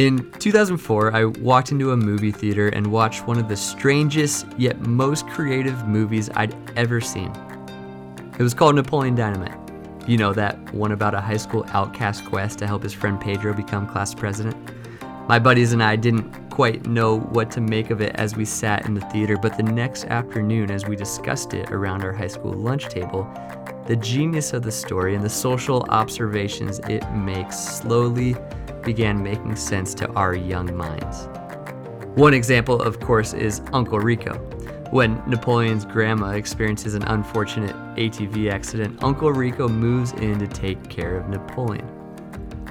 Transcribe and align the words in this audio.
In 0.00 0.32
2004, 0.38 1.14
I 1.14 1.26
walked 1.26 1.72
into 1.72 1.92
a 1.92 1.96
movie 1.96 2.32
theater 2.32 2.70
and 2.70 2.86
watched 2.86 3.26
one 3.26 3.36
of 3.36 3.50
the 3.50 3.56
strangest 3.56 4.46
yet 4.56 4.80
most 4.80 5.26
creative 5.26 5.86
movies 5.86 6.30
I'd 6.36 6.56
ever 6.74 7.02
seen. 7.02 7.30
It 8.38 8.42
was 8.42 8.54
called 8.54 8.76
Napoleon 8.76 9.14
Dynamite. 9.14 9.58
You 10.08 10.16
know, 10.16 10.32
that 10.32 10.56
one 10.72 10.92
about 10.92 11.12
a 11.12 11.20
high 11.20 11.36
school 11.36 11.66
outcast 11.74 12.24
quest 12.24 12.58
to 12.60 12.66
help 12.66 12.82
his 12.82 12.94
friend 12.94 13.20
Pedro 13.20 13.52
become 13.52 13.86
class 13.86 14.14
president? 14.14 14.56
My 15.28 15.38
buddies 15.38 15.74
and 15.74 15.82
I 15.82 15.96
didn't 15.96 16.48
quite 16.48 16.86
know 16.86 17.18
what 17.18 17.50
to 17.50 17.60
make 17.60 17.90
of 17.90 18.00
it 18.00 18.16
as 18.16 18.36
we 18.36 18.46
sat 18.46 18.86
in 18.86 18.94
the 18.94 19.02
theater, 19.02 19.36
but 19.36 19.58
the 19.58 19.64
next 19.64 20.06
afternoon, 20.06 20.70
as 20.70 20.86
we 20.86 20.96
discussed 20.96 21.52
it 21.52 21.70
around 21.70 22.00
our 22.04 22.14
high 22.14 22.26
school 22.26 22.54
lunch 22.54 22.88
table, 22.88 23.30
the 23.86 23.96
genius 23.96 24.54
of 24.54 24.62
the 24.62 24.72
story 24.72 25.14
and 25.14 25.22
the 25.22 25.28
social 25.28 25.82
observations 25.90 26.78
it 26.88 27.06
makes 27.12 27.58
slowly 27.58 28.34
began 28.82 29.22
making 29.22 29.56
sense 29.56 29.94
to 29.94 30.10
our 30.12 30.34
young 30.34 30.74
minds. 30.76 31.28
One 32.16 32.34
example, 32.34 32.82
of 32.82 33.00
course, 33.00 33.34
is 33.34 33.62
Uncle 33.72 34.00
Rico. 34.00 34.34
When 34.90 35.22
Napoleon's 35.28 35.84
grandma 35.84 36.30
experiences 36.30 36.94
an 36.94 37.04
unfortunate 37.04 37.76
ATV 37.96 38.50
accident, 38.50 39.02
Uncle 39.04 39.32
Rico 39.32 39.68
moves 39.68 40.12
in 40.14 40.38
to 40.40 40.48
take 40.48 40.88
care 40.88 41.16
of 41.16 41.28
Napoleon. 41.28 41.88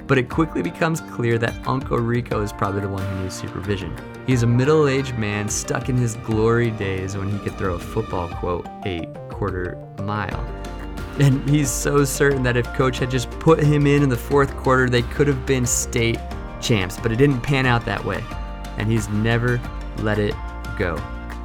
But 0.06 0.18
it 0.18 0.28
quickly 0.28 0.60
becomes 0.60 1.00
clear 1.00 1.38
that 1.38 1.54
Uncle 1.66 1.98
Rico 1.98 2.42
is 2.42 2.52
probably 2.52 2.82
the 2.82 2.88
one 2.88 3.02
who 3.02 3.22
needs 3.22 3.34
supervision. 3.34 3.96
He's 4.26 4.42
a 4.42 4.46
middle 4.46 4.88
aged 4.88 5.16
man 5.16 5.48
stuck 5.48 5.88
in 5.88 5.96
his 5.96 6.16
glory 6.16 6.72
days 6.72 7.16
when 7.16 7.30
he 7.30 7.38
could 7.38 7.56
throw 7.56 7.74
a 7.74 7.78
football, 7.78 8.28
quote, 8.28 8.66
a 8.84 9.06
quarter 9.30 9.78
mile. 10.02 10.59
And 11.18 11.48
he's 11.48 11.70
so 11.70 12.04
certain 12.04 12.42
that 12.44 12.56
if 12.56 12.66
coach 12.74 12.98
had 12.98 13.10
just 13.10 13.30
put 13.30 13.62
him 13.62 13.86
in 13.86 14.02
in 14.02 14.08
the 14.08 14.16
fourth 14.16 14.56
quarter, 14.56 14.88
they 14.88 15.02
could 15.02 15.26
have 15.26 15.44
been 15.44 15.66
state 15.66 16.18
champs, 16.60 16.98
but 16.98 17.12
it 17.12 17.16
didn't 17.16 17.40
pan 17.40 17.66
out 17.66 17.84
that 17.84 18.04
way. 18.04 18.22
And 18.78 18.90
he's 18.90 19.08
never 19.08 19.60
let 19.98 20.18
it 20.18 20.34
go. 20.78 20.96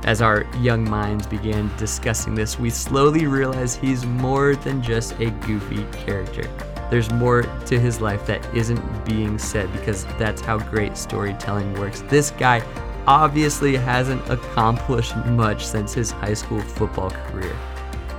As 0.04 0.22
our 0.22 0.46
young 0.60 0.88
minds 0.88 1.26
began 1.26 1.76
discussing 1.78 2.36
this, 2.36 2.60
we 2.60 2.70
slowly 2.70 3.26
realized 3.26 3.80
he's 3.80 4.06
more 4.06 4.56
than 4.56 4.82
just 4.82 5.20
a 5.20 5.32
goofy 5.32 5.84
character 5.92 6.50
there's 6.90 7.12
more 7.12 7.42
to 7.66 7.80
his 7.80 8.00
life 8.00 8.26
that 8.28 8.46
isn't 8.56 9.06
being 9.06 9.38
said 9.38 9.72
because 9.74 10.06
that's 10.20 10.42
how 10.42 10.58
great 10.58 10.96
storytelling 10.96 11.74
works. 11.74 12.02
This 12.08 12.32
guy 12.32 12.64
obviously 13.08 13.76
hasn't 13.76 14.28
accomplished 14.30 15.16
much 15.28 15.66
since 15.66 15.94
his 15.94 16.12
high 16.12 16.34
school 16.34 16.62
football 16.62 17.10
career. 17.10 17.56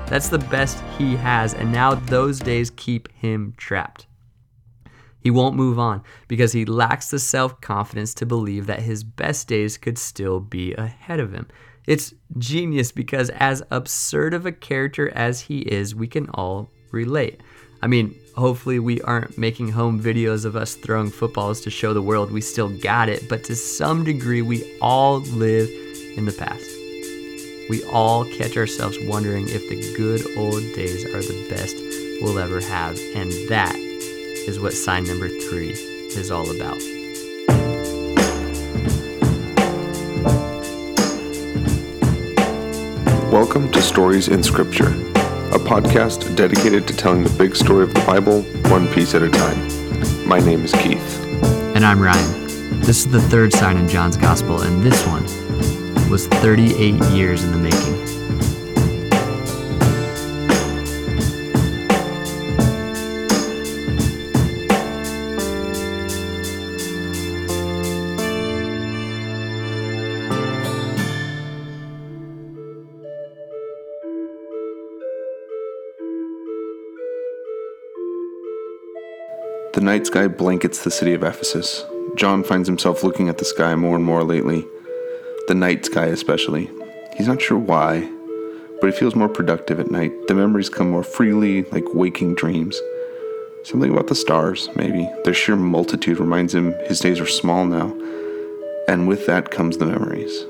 That's 0.09 0.29
the 0.29 0.39
best 0.39 0.83
he 0.99 1.17
has, 1.17 1.55
and 1.55 1.73
now 1.73 1.95
those 1.95 2.39
days 2.39 2.71
keep 2.71 3.11
him 3.13 3.55
trapped. 3.57 4.07
He 5.21 5.33
won't 5.33 5.57
move 5.57 5.77
on 5.77 6.03
because 6.29 6.53
he 6.53 6.65
lacks 6.65 7.11
the 7.11 7.19
self 7.19 7.61
confidence 7.61 8.15
to 8.15 8.27
believe 8.27 8.67
that 8.67 8.83
his 8.83 9.03
best 9.03 9.49
days 9.49 9.77
could 9.77 9.99
still 9.99 10.39
be 10.39 10.73
ahead 10.75 11.19
of 11.19 11.33
him. 11.33 11.49
It's 11.89 12.15
genius 12.39 12.93
because, 12.93 13.31
as 13.31 13.65
absurd 13.73 14.35
of 14.35 14.47
a 14.47 14.53
character 14.53 15.11
as 15.17 15.41
he 15.41 15.59
is, 15.59 15.97
we 15.97 16.07
can 16.07 16.29
all 16.31 16.71
relate. 16.93 17.41
I 17.83 17.89
mean, 17.89 18.15
hopefully, 18.37 18.79
we 18.79 19.01
aren't 19.01 19.37
making 19.37 19.71
home 19.71 20.01
videos 20.01 20.45
of 20.45 20.55
us 20.55 20.77
throwing 20.77 21.11
footballs 21.11 21.61
to 21.63 21.71
show 21.71 21.93
the 21.93 22.01
world 22.01 22.31
we 22.31 22.41
still 22.41 22.69
got 22.79 23.09
it, 23.09 23.29
but 23.29 23.43
to 23.45 23.57
some 23.57 24.05
degree, 24.05 24.43
we 24.43 24.79
all 24.81 25.19
live 25.21 25.69
in 26.17 26.25
the 26.25 26.33
past. 26.33 26.76
We 27.69 27.83
all 27.85 28.25
catch 28.25 28.57
ourselves 28.57 28.99
wondering 29.01 29.49
if 29.49 29.69
the 29.69 29.93
good 29.97 30.25
old 30.37 30.63
days 30.75 31.05
are 31.05 31.21
the 31.21 31.47
best 31.51 31.77
we'll 32.23 32.39
ever 32.39 32.61
have, 32.61 32.97
and 33.15 33.33
that 33.49 33.75
is 33.75 34.61
what 34.61 34.73
sign 34.73 35.03
number 35.03 35.29
three 35.29 35.71
is 35.71 36.31
all 36.31 36.49
about. 36.49 36.81
Welcome 43.33 43.73
to 43.73 43.83
Stories 43.83 44.29
in 44.29 44.43
Scripture 44.43 44.95
a 45.53 45.59
podcast 45.59 46.35
dedicated 46.35 46.89
to 46.89 46.97
telling 46.97 47.23
the 47.23 47.31
big 47.31 47.55
story 47.55 47.85
of 47.85 47.95
the 47.95 48.01
Bible 48.01 48.43
one 48.69 48.87
piece 48.93 49.15
at 49.15 49.23
a 49.23 49.31
time. 49.31 50.29
My 50.29 50.41
name 50.41 50.65
is 50.65 50.73
Keith. 50.73 51.25
And 51.75 51.85
I'm 51.85 52.01
Ryan. 52.01 52.81
This 52.81 52.99
is 52.99 53.07
the 53.07 53.21
third 53.21 53.53
sign 53.53 53.77
in 53.77 53.89
John's 53.89 54.17
Gospel, 54.17 54.63
and 54.63 54.83
this 54.83 55.07
one 55.07 55.46
was 56.09 56.29
38 56.29 56.95
years 57.11 57.43
in 57.43 57.51
the 57.51 57.59
making. 57.59 58.07
The 79.73 79.83
night 79.83 80.07
sky 80.07 80.29
blankets 80.29 80.85
the 80.85 80.91
city 80.91 81.15
of 81.15 81.23
Ephesus. 81.23 81.85
John 82.15 82.43
finds 82.45 82.69
himself 82.69 83.03
looking 83.03 83.29
at 83.29 83.39
the 83.39 83.45
sky 83.45 83.75
more 83.75 83.97
and 83.97 84.05
more 84.05 84.25
lately. 84.25 84.67
The 85.49 85.55
night 85.55 85.85
sky, 85.85 86.07
especially. 86.07 86.69
He's 87.17 87.29
not 87.29 87.41
sure 87.41 87.59
why, 87.59 88.11
but 88.81 88.93
he 88.93 88.99
feels 88.99 89.15
more 89.15 89.29
productive 89.29 89.79
at 89.79 89.93
night. 89.93 90.13
The 90.27 90.35
memories 90.35 90.69
come 90.69 90.91
more 90.91 91.05
freely, 91.05 91.63
like 91.71 91.95
waking 91.95 92.35
dreams. 92.35 92.81
Something 93.63 93.93
about 93.93 94.09
the 94.09 94.17
stars, 94.17 94.69
maybe. 94.75 95.09
Their 95.25 95.35
sheer 95.35 95.55
multitude 95.55 96.19
reminds 96.19 96.53
him 96.53 96.73
his 96.87 96.99
days 96.99 97.21
are 97.21 97.27
small 97.27 97.65
now, 97.65 97.95
and 98.89 99.07
with 99.07 99.27
that 99.27 99.53
comes 99.53 99.79
the 99.79 99.87
memories. 99.87 100.47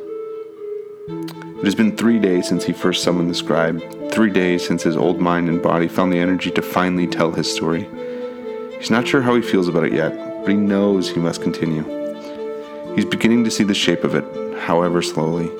It 1.08 1.64
has 1.64 1.74
been 1.74 1.96
three 1.96 2.18
days 2.18 2.48
since 2.48 2.64
he 2.64 2.72
first 2.72 3.02
summoned 3.02 3.28
the 3.28 3.34
scribe, 3.34 3.82
three 4.10 4.30
days 4.30 4.66
since 4.66 4.82
his 4.82 4.96
old 4.96 5.20
mind 5.20 5.50
and 5.50 5.62
body 5.62 5.88
found 5.88 6.10
the 6.10 6.18
energy 6.18 6.50
to 6.52 6.62
finally 6.62 7.06
tell 7.06 7.32
his 7.32 7.54
story. 7.54 7.86
He's 8.78 8.90
not 8.90 9.06
sure 9.06 9.20
how 9.20 9.34
he 9.34 9.42
feels 9.42 9.68
about 9.68 9.84
it 9.84 9.92
yet, 9.92 10.40
but 10.40 10.48
he 10.48 10.56
knows 10.56 11.10
he 11.10 11.20
must 11.20 11.42
continue. 11.42 12.05
He's 12.96 13.04
beginning 13.04 13.44
to 13.44 13.50
see 13.50 13.62
the 13.62 13.74
shape 13.74 14.04
of 14.04 14.14
it, 14.14 14.24
however 14.58 15.02
slowly. 15.02 15.50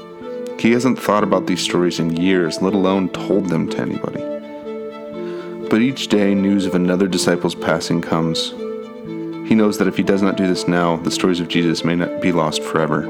He 0.59 0.73
hasn't 0.73 0.99
thought 0.99 1.23
about 1.23 1.47
these 1.47 1.61
stories 1.61 2.01
in 2.01 2.17
years, 2.17 2.63
let 2.63 2.73
alone 2.73 3.11
told 3.11 3.51
them 3.51 3.69
to 3.69 3.79
anybody. 3.79 4.23
But 5.69 5.83
each 5.83 6.09
day, 6.09 6.35
news 6.35 6.65
of 6.65 6.75
another 6.75 7.07
disciple's 7.07 7.55
passing 7.55 8.01
comes. 8.01 8.53
He 9.47 9.55
knows 9.55 9.77
that 9.77 9.87
if 9.87 9.99
he 9.99 10.03
does 10.03 10.23
not 10.23 10.39
do 10.39 10.47
this 10.47 10.67
now, 10.67 10.97
the 10.97 11.11
stories 11.11 11.39
of 11.39 11.49
Jesus 11.49 11.85
may 11.85 11.95
not 11.95 12.23
be 12.23 12.33
lost 12.33 12.63
forever. 12.63 13.03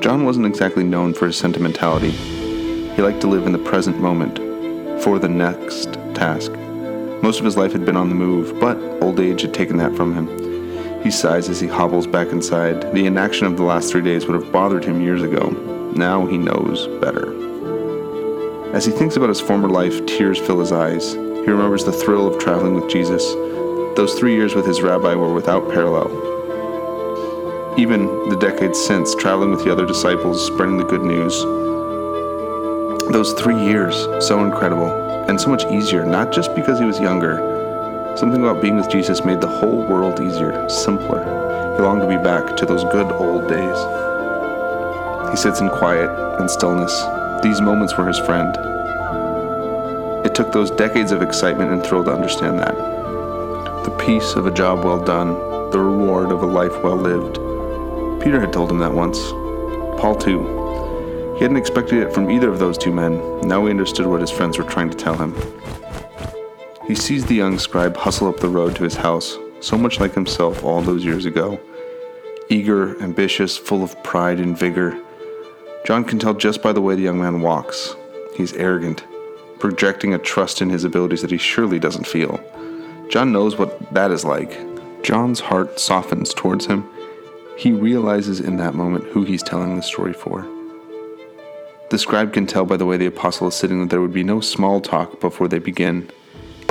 John 0.00 0.24
wasn't 0.24 0.46
exactly 0.46 0.84
known 0.84 1.12
for 1.12 1.26
his 1.26 1.36
sentimentality. 1.36 2.12
He 2.12 3.02
liked 3.02 3.20
to 3.20 3.28
live 3.28 3.46
in 3.46 3.52
the 3.52 3.58
present 3.58 4.00
moment, 4.00 4.38
for 5.02 5.18
the 5.18 5.28
next 5.28 5.92
task. 6.14 6.52
Most 7.22 7.40
of 7.40 7.44
his 7.44 7.58
life 7.58 7.72
had 7.72 7.84
been 7.84 7.96
on 7.96 8.08
the 8.08 8.14
move, 8.14 8.58
but 8.58 8.78
old 9.02 9.20
age 9.20 9.42
had 9.42 9.52
taken 9.52 9.76
that 9.76 9.94
from 9.94 10.14
him. 10.14 10.51
He 11.02 11.10
sighs 11.10 11.48
as 11.48 11.60
he 11.60 11.66
hobbles 11.66 12.06
back 12.06 12.28
inside. 12.28 12.92
The 12.92 13.06
inaction 13.06 13.46
of 13.46 13.56
the 13.56 13.64
last 13.64 13.90
three 13.90 14.02
days 14.02 14.26
would 14.26 14.40
have 14.40 14.52
bothered 14.52 14.84
him 14.84 15.00
years 15.00 15.22
ago. 15.22 15.50
Now 15.96 16.26
he 16.26 16.38
knows 16.38 16.86
better. 17.00 17.32
As 18.72 18.86
he 18.86 18.92
thinks 18.92 19.16
about 19.16 19.28
his 19.28 19.40
former 19.40 19.68
life, 19.68 20.06
tears 20.06 20.38
fill 20.38 20.60
his 20.60 20.70
eyes. 20.70 21.14
He 21.14 21.50
remembers 21.50 21.84
the 21.84 21.92
thrill 21.92 22.26
of 22.26 22.40
traveling 22.40 22.74
with 22.74 22.88
Jesus. 22.88 23.34
Those 23.96 24.14
three 24.14 24.34
years 24.34 24.54
with 24.54 24.64
his 24.64 24.80
rabbi 24.80 25.14
were 25.14 25.34
without 25.34 25.68
parallel. 25.70 26.08
Even 27.76 28.06
the 28.28 28.36
decades 28.36 28.78
since, 28.80 29.14
traveling 29.14 29.50
with 29.50 29.64
the 29.64 29.72
other 29.72 29.84
disciples, 29.84 30.46
spreading 30.46 30.78
the 30.78 30.84
good 30.84 31.02
news. 31.02 31.42
Those 33.12 33.32
three 33.32 33.60
years, 33.60 34.06
so 34.24 34.44
incredible 34.44 34.90
and 35.28 35.40
so 35.40 35.50
much 35.50 35.64
easier, 35.66 36.04
not 36.06 36.32
just 36.32 36.54
because 36.54 36.78
he 36.78 36.84
was 36.84 37.00
younger. 37.00 37.51
Something 38.14 38.42
about 38.42 38.60
being 38.60 38.76
with 38.76 38.90
Jesus 38.90 39.24
made 39.24 39.40
the 39.40 39.48
whole 39.48 39.86
world 39.86 40.20
easier, 40.20 40.68
simpler. 40.68 41.24
He 41.76 41.82
longed 41.82 42.02
to 42.02 42.06
be 42.06 42.22
back 42.22 42.56
to 42.58 42.66
those 42.66 42.84
good 42.84 43.10
old 43.10 43.48
days. 43.48 43.78
He 45.30 45.36
sits 45.36 45.60
in 45.60 45.70
quiet 45.70 46.10
and 46.38 46.50
stillness. 46.50 46.92
These 47.42 47.62
moments 47.62 47.96
were 47.96 48.06
his 48.06 48.18
friend. 48.18 48.54
It 50.26 50.34
took 50.34 50.52
those 50.52 50.70
decades 50.70 51.10
of 51.10 51.22
excitement 51.22 51.72
and 51.72 51.82
thrill 51.82 52.04
to 52.04 52.12
understand 52.12 52.58
that. 52.58 52.74
The 53.84 53.96
peace 53.98 54.34
of 54.34 54.46
a 54.46 54.50
job 54.50 54.84
well 54.84 55.02
done, 55.02 55.34
the 55.70 55.80
reward 55.80 56.30
of 56.32 56.42
a 56.42 56.46
life 56.46 56.82
well 56.84 56.96
lived. 56.96 57.36
Peter 58.22 58.40
had 58.40 58.52
told 58.52 58.70
him 58.70 58.78
that 58.78 58.92
once. 58.92 59.18
Paul, 59.98 60.16
too. 60.16 61.34
He 61.36 61.40
hadn't 61.40 61.56
expected 61.56 62.02
it 62.02 62.12
from 62.12 62.30
either 62.30 62.50
of 62.50 62.58
those 62.58 62.76
two 62.76 62.92
men. 62.92 63.40
Now 63.40 63.64
he 63.64 63.70
understood 63.70 64.06
what 64.06 64.20
his 64.20 64.30
friends 64.30 64.58
were 64.58 64.64
trying 64.64 64.90
to 64.90 64.96
tell 64.96 65.16
him. 65.16 65.34
He 66.86 66.96
sees 66.96 67.24
the 67.24 67.36
young 67.36 67.58
scribe 67.58 67.96
hustle 67.96 68.28
up 68.28 68.40
the 68.40 68.48
road 68.48 68.74
to 68.76 68.84
his 68.84 68.96
house, 68.96 69.38
so 69.60 69.78
much 69.78 70.00
like 70.00 70.14
himself 70.14 70.64
all 70.64 70.82
those 70.82 71.04
years 71.04 71.26
ago. 71.26 71.60
Eager, 72.48 73.00
ambitious, 73.00 73.56
full 73.56 73.84
of 73.84 74.00
pride 74.02 74.40
and 74.40 74.58
vigor. 74.58 75.00
John 75.86 76.04
can 76.04 76.18
tell 76.18 76.34
just 76.34 76.60
by 76.60 76.72
the 76.72 76.80
way 76.80 76.96
the 76.96 77.02
young 77.02 77.20
man 77.20 77.40
walks. 77.40 77.94
He's 78.34 78.52
arrogant, 78.54 79.04
projecting 79.60 80.12
a 80.12 80.18
trust 80.18 80.60
in 80.60 80.70
his 80.70 80.82
abilities 80.82 81.22
that 81.22 81.30
he 81.30 81.38
surely 81.38 81.78
doesn't 81.78 82.06
feel. 82.06 82.40
John 83.08 83.32
knows 83.32 83.56
what 83.56 83.94
that 83.94 84.10
is 84.10 84.24
like. 84.24 84.58
John's 85.04 85.40
heart 85.40 85.78
softens 85.78 86.34
towards 86.34 86.66
him. 86.66 86.84
He 87.56 87.70
realizes 87.70 88.40
in 88.40 88.56
that 88.56 88.74
moment 88.74 89.04
who 89.04 89.24
he's 89.24 89.42
telling 89.42 89.76
the 89.76 89.82
story 89.82 90.12
for. 90.12 90.46
The 91.90 91.98
scribe 91.98 92.32
can 92.32 92.46
tell 92.46 92.64
by 92.64 92.76
the 92.76 92.86
way 92.86 92.96
the 92.96 93.06
apostle 93.06 93.48
is 93.48 93.54
sitting 93.54 93.80
that 93.80 93.90
there 93.90 94.00
would 94.00 94.12
be 94.12 94.24
no 94.24 94.40
small 94.40 94.80
talk 94.80 95.20
before 95.20 95.46
they 95.46 95.58
begin. 95.58 96.10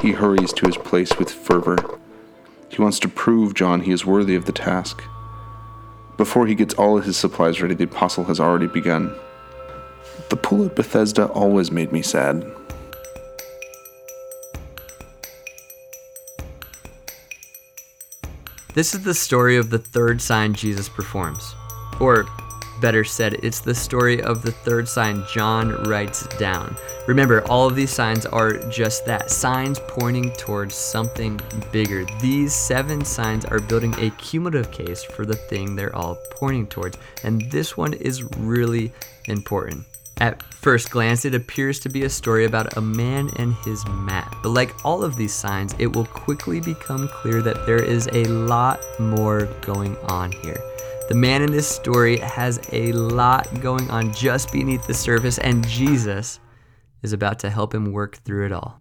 He 0.01 0.13
hurries 0.13 0.51
to 0.53 0.65
his 0.65 0.77
place 0.77 1.17
with 1.19 1.29
fervor. 1.29 1.77
He 2.69 2.81
wants 2.81 2.97
to 2.99 3.07
prove 3.07 3.53
John 3.53 3.81
he 3.81 3.91
is 3.91 4.03
worthy 4.03 4.35
of 4.35 4.45
the 4.45 4.51
task. 4.51 5.03
Before 6.17 6.47
he 6.47 6.55
gets 6.55 6.73
all 6.73 6.99
his 6.99 7.17
supplies 7.17 7.61
ready, 7.61 7.75
the 7.75 7.83
apostle 7.83 8.23
has 8.23 8.39
already 8.39 8.65
begun. 8.65 9.13
The 10.29 10.37
pool 10.37 10.65
at 10.65 10.75
Bethesda 10.75 11.27
always 11.27 11.71
made 11.71 11.91
me 11.91 12.01
sad. 12.01 12.43
This 18.73 18.95
is 18.95 19.03
the 19.03 19.13
story 19.13 19.57
of 19.57 19.69
the 19.69 19.77
third 19.77 20.19
sign 20.19 20.53
Jesus 20.53 20.89
performs. 20.89 21.53
Or, 21.99 22.25
better 22.81 23.03
said, 23.03 23.35
it's 23.43 23.61
the 23.61 23.73
story 23.73 24.21
of 24.21 24.41
the 24.41 24.51
third 24.51 24.89
sign 24.89 25.23
John 25.31 25.71
writes 25.83 26.27
down. 26.37 26.75
Remember, 27.07 27.47
all 27.47 27.67
of 27.67 27.75
these 27.75 27.91
signs 27.91 28.25
are 28.25 28.57
just 28.69 29.05
that 29.05 29.31
signs 29.31 29.79
pointing 29.87 30.31
towards 30.33 30.75
something 30.75 31.39
bigger. 31.71 32.05
These 32.19 32.53
seven 32.53 33.05
signs 33.05 33.45
are 33.45 33.59
building 33.59 33.93
a 33.99 34.09
cumulative 34.11 34.71
case 34.71 35.03
for 35.03 35.25
the 35.25 35.35
thing 35.35 35.75
they're 35.75 35.95
all 35.95 36.17
pointing 36.31 36.67
towards. 36.67 36.97
And 37.23 37.49
this 37.51 37.77
one 37.77 37.93
is 37.93 38.23
really 38.37 38.91
important. 39.27 39.85
At 40.17 40.43
first 40.43 40.91
glance, 40.91 41.25
it 41.25 41.33
appears 41.33 41.79
to 41.79 41.89
be 41.89 42.03
a 42.03 42.09
story 42.09 42.45
about 42.45 42.77
a 42.77 42.81
man 42.81 43.31
and 43.37 43.55
his 43.65 43.83
map, 43.87 44.35
but 44.43 44.49
like 44.49 44.85
all 44.85 45.03
of 45.03 45.15
these 45.15 45.33
signs, 45.33 45.73
it 45.79 45.87
will 45.95 46.05
quickly 46.05 46.59
become 46.59 47.07
clear 47.07 47.41
that 47.41 47.65
there 47.65 47.81
is 47.81 48.07
a 48.13 48.25
lot 48.25 48.79
more 48.99 49.45
going 49.61 49.97
on 50.09 50.31
here. 50.31 50.61
The 51.11 51.17
man 51.17 51.41
in 51.41 51.51
this 51.51 51.67
story 51.67 52.19
has 52.19 52.57
a 52.71 52.93
lot 52.93 53.59
going 53.59 53.91
on 53.91 54.13
just 54.13 54.49
beneath 54.49 54.87
the 54.87 54.93
surface, 54.93 55.39
and 55.39 55.67
Jesus 55.67 56.39
is 57.01 57.11
about 57.11 57.37
to 57.39 57.49
help 57.49 57.75
him 57.75 57.91
work 57.91 58.15
through 58.19 58.45
it 58.45 58.53
all. 58.53 58.79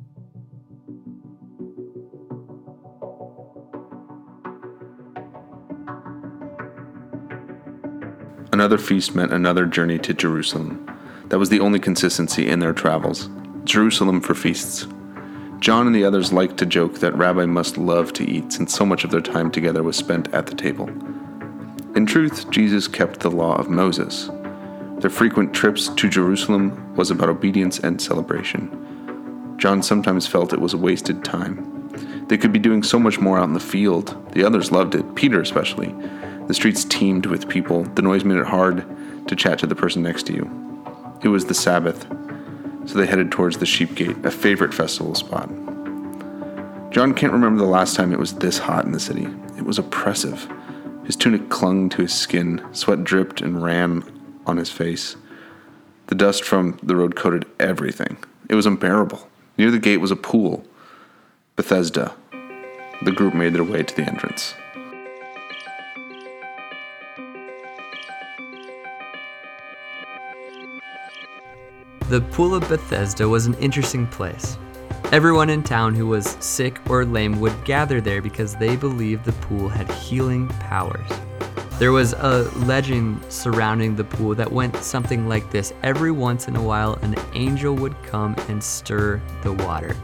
Another 8.53 8.79
feast 8.79 9.17
meant 9.17 9.33
another 9.33 9.67
journey 9.67 9.99
to 9.99 10.15
Jerusalem. 10.15 10.87
That 11.31 11.41
was 11.41 11.49
the 11.49 11.59
only 11.59 11.81
consistency 11.81 12.49
in 12.49 12.61
their 12.61 12.73
travels. 12.73 13.29
Jerusalem 13.65 14.21
for 14.21 14.37
feasts. 14.37 14.87
John 15.59 15.89
and 15.89 15.97
the 15.97 16.05
others 16.05 16.33
liked 16.33 16.59
to 16.59 16.67
joke 16.67 17.01
that 17.01 17.17
Rabbi 17.17 17.47
must 17.47 17.77
love 17.77 18.13
to 18.13 18.31
eat 18.31 18.53
since 18.53 18.73
so 18.73 18.87
much 18.87 19.03
of 19.03 19.11
their 19.11 19.21
time 19.21 19.51
together 19.51 19.83
was 19.83 19.97
spent 19.97 20.33
at 20.33 20.47
the 20.47 20.55
table. 20.55 20.89
In 21.97 22.07
truth, 22.07 22.49
Jesus 22.51 22.87
kept 22.87 23.19
the 23.19 23.31
law 23.31 23.57
of 23.57 23.69
Moses. 23.69 24.31
Their 24.99 25.11
frequent 25.11 25.53
trips 25.53 25.89
to 25.89 26.09
Jerusalem 26.09 26.95
was 26.95 27.11
about 27.11 27.29
obedience 27.29 27.81
and 27.81 28.01
celebration. 28.01 29.57
John 29.59 29.83
sometimes 29.83 30.27
felt 30.27 30.53
it 30.53 30.61
was 30.61 30.73
a 30.73 30.79
wasted 30.79 31.25
time. 31.25 31.89
They 32.29 32.39
could 32.39 32.53
be 32.53 32.61
doing 32.61 32.85
so 32.85 33.01
much 33.01 33.19
more 33.19 33.39
out 33.39 33.49
in 33.49 33.55
the 33.55 33.61
field. 33.61 34.33
The 34.35 34.45
others 34.45 34.71
loved 34.71 34.95
it, 34.95 35.17
Peter 35.17 35.41
especially. 35.41 35.93
The 36.47 36.55
streets 36.55 36.85
teemed 36.85 37.27
with 37.27 37.49
people. 37.49 37.83
The 37.83 38.03
noise 38.03 38.25
made 38.25 38.39
it 38.39 38.47
hard 38.47 38.87
to 39.27 39.35
chat 39.35 39.59
to 39.59 39.67
the 39.67 39.75
person 39.75 40.01
next 40.01 40.27
to 40.27 40.33
you. 40.33 40.85
It 41.23 41.29
was 41.29 41.47
the 41.47 41.55
Sabbath, 41.55 42.07
so 42.87 42.99
they 42.99 43.07
headed 43.07 43.33
towards 43.33 43.59
the 43.59 43.67
Sheep 43.67 43.97
Gate, 43.97 44.25
a 44.25 44.31
favorite 44.31 44.73
festival 44.73 45.17
spot. 45.17 45.49
John 46.93 47.15
can't 47.15 47.33
remember 47.33 47.59
the 47.59 47.69
last 47.69 47.97
time 47.97 48.13
it 48.13 48.19
was 48.19 48.35
this 48.35 48.59
hot 48.59 48.85
in 48.85 48.93
the 48.93 49.01
city. 49.01 49.27
It 49.57 49.65
was 49.65 49.79
oppressive. 49.79 50.49
His 51.11 51.17
tunic 51.17 51.49
clung 51.49 51.89
to 51.89 52.03
his 52.03 52.15
skin, 52.15 52.65
sweat 52.71 53.03
dripped 53.03 53.41
and 53.41 53.61
ran 53.61 54.05
on 54.47 54.59
his 54.59 54.71
face. 54.71 55.17
The 56.07 56.15
dust 56.15 56.45
from 56.45 56.79
the 56.85 56.95
road 56.95 57.17
coated 57.17 57.47
everything. 57.59 58.19
It 58.49 58.55
was 58.55 58.65
unbearable. 58.65 59.29
Near 59.59 59.73
the 59.73 59.81
gate 59.81 59.97
was 59.97 60.13
a 60.13 60.17
pool. 60.17 60.65
Bethesda. 61.57 62.15
The 63.03 63.11
group 63.11 63.35
made 63.35 63.55
their 63.55 63.65
way 63.65 63.83
to 63.83 63.97
the 63.97 64.05
entrance. 64.05 64.55
The 72.09 72.21
Pool 72.31 72.55
of 72.55 72.69
Bethesda 72.69 73.29
was 73.29 73.47
an 73.47 73.55
interesting 73.55 74.07
place. 74.07 74.59
Everyone 75.13 75.51
in 75.51 75.65
town 75.65 75.97
who 75.97 76.07
was 76.07 76.37
sick 76.39 76.79
or 76.89 77.05
lame 77.05 77.41
would 77.41 77.65
gather 77.65 78.01
there 78.01 78.23
because 78.23 78.55
they 78.55 78.77
believed 78.77 79.25
the 79.25 79.33
pool 79.33 79.69
had 79.69 79.91
healing 79.91 80.47
powers. 80.47 81.11
There 81.81 81.91
was 81.91 82.13
a 82.13 82.49
legend 82.65 83.21
surrounding 83.29 83.97
the 83.97 84.05
pool 84.05 84.37
that 84.37 84.53
went 84.53 84.77
something 84.77 85.27
like 85.27 85.51
this 85.51 85.73
Every 85.83 86.13
once 86.13 86.47
in 86.47 86.55
a 86.55 86.63
while, 86.63 86.95
an 87.03 87.17
angel 87.35 87.75
would 87.75 88.01
come 88.05 88.37
and 88.47 88.63
stir 88.63 89.21
the 89.43 89.53
water. 89.53 89.97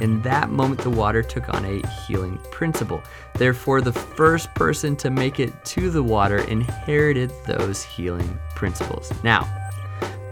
In 0.00 0.22
that 0.22 0.50
moment, 0.50 0.80
the 0.80 0.90
water 0.90 1.24
took 1.24 1.52
on 1.52 1.64
a 1.64 1.84
healing 2.06 2.38
principle. 2.52 3.02
Therefore, 3.34 3.80
the 3.80 3.92
first 3.92 4.54
person 4.54 4.94
to 4.96 5.10
make 5.10 5.40
it 5.40 5.64
to 5.64 5.90
the 5.90 6.04
water 6.04 6.38
inherited 6.38 7.32
those 7.46 7.82
healing 7.82 8.38
principles. 8.54 9.12
Now, 9.24 9.61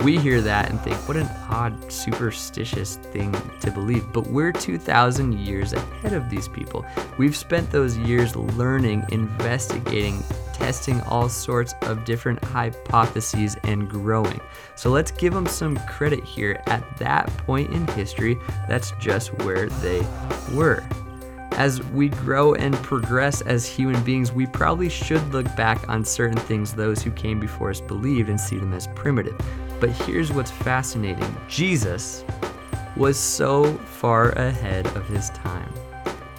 we 0.02 0.18
hear 0.18 0.40
that 0.40 0.70
and 0.70 0.80
think, 0.80 0.96
what 1.08 1.16
an 1.16 1.28
odd, 1.48 1.90
superstitious 1.90 2.96
thing 2.96 3.34
to 3.60 3.70
believe. 3.70 4.12
But 4.12 4.26
we're 4.26 4.52
2,000 4.52 5.32
years 5.38 5.72
ahead 5.72 6.12
of 6.12 6.30
these 6.30 6.48
people. 6.48 6.84
We've 7.18 7.36
spent 7.36 7.70
those 7.70 7.96
years 7.98 8.34
learning, 8.34 9.04
investigating, 9.10 10.22
testing 10.52 11.00
all 11.02 11.28
sorts 11.28 11.74
of 11.82 12.04
different 12.04 12.42
hypotheses 12.44 13.56
and 13.64 13.88
growing. 13.88 14.40
So 14.74 14.90
let's 14.90 15.10
give 15.10 15.34
them 15.34 15.46
some 15.46 15.76
credit 15.86 16.24
here. 16.24 16.62
At 16.66 16.98
that 16.98 17.26
point 17.38 17.70
in 17.72 17.86
history, 17.88 18.38
that's 18.68 18.92
just 19.00 19.32
where 19.42 19.68
they 19.68 20.06
were 20.52 20.84
as 21.60 21.82
we 21.88 22.08
grow 22.08 22.54
and 22.54 22.74
progress 22.76 23.42
as 23.42 23.66
human 23.66 24.02
beings, 24.02 24.32
we 24.32 24.46
probably 24.46 24.88
should 24.88 25.22
look 25.30 25.44
back 25.56 25.86
on 25.90 26.02
certain 26.02 26.38
things 26.38 26.72
those 26.72 27.02
who 27.02 27.10
came 27.10 27.38
before 27.38 27.68
us 27.68 27.82
believed 27.82 28.30
and 28.30 28.40
see 28.40 28.56
them 28.56 28.72
as 28.72 28.86
primitive. 28.94 29.38
But 29.80 29.90
here's 29.90 30.30
what's 30.30 30.50
fascinating 30.50 31.36
Jesus 31.48 32.24
was 32.96 33.18
so 33.18 33.72
far 33.78 34.30
ahead 34.32 34.86
of 34.88 35.08
his 35.08 35.30
time. 35.30 35.72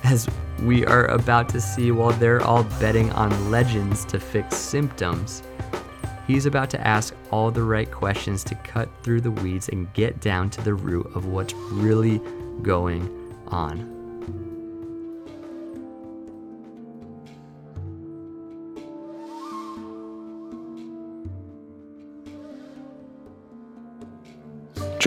As 0.03 0.29
we 0.61 0.85
are 0.85 1.05
about 1.07 1.49
to 1.49 1.61
see 1.61 1.91
while 1.91 2.11
they're 2.11 2.41
all 2.41 2.63
betting 2.79 3.11
on 3.13 3.49
legends 3.49 4.05
to 4.05 4.19
fix 4.19 4.55
symptoms, 4.55 5.41
he's 6.27 6.45
about 6.45 6.69
to 6.69 6.87
ask 6.87 7.15
all 7.31 7.49
the 7.49 7.63
right 7.63 7.89
questions 7.89 8.43
to 8.43 8.55
cut 8.55 8.89
through 9.01 9.21
the 9.21 9.31
weeds 9.31 9.69
and 9.69 9.91
get 9.93 10.21
down 10.21 10.49
to 10.51 10.61
the 10.61 10.73
root 10.73 11.11
of 11.15 11.25
what's 11.25 11.53
really 11.53 12.21
going 12.61 13.35
on. 13.47 14.00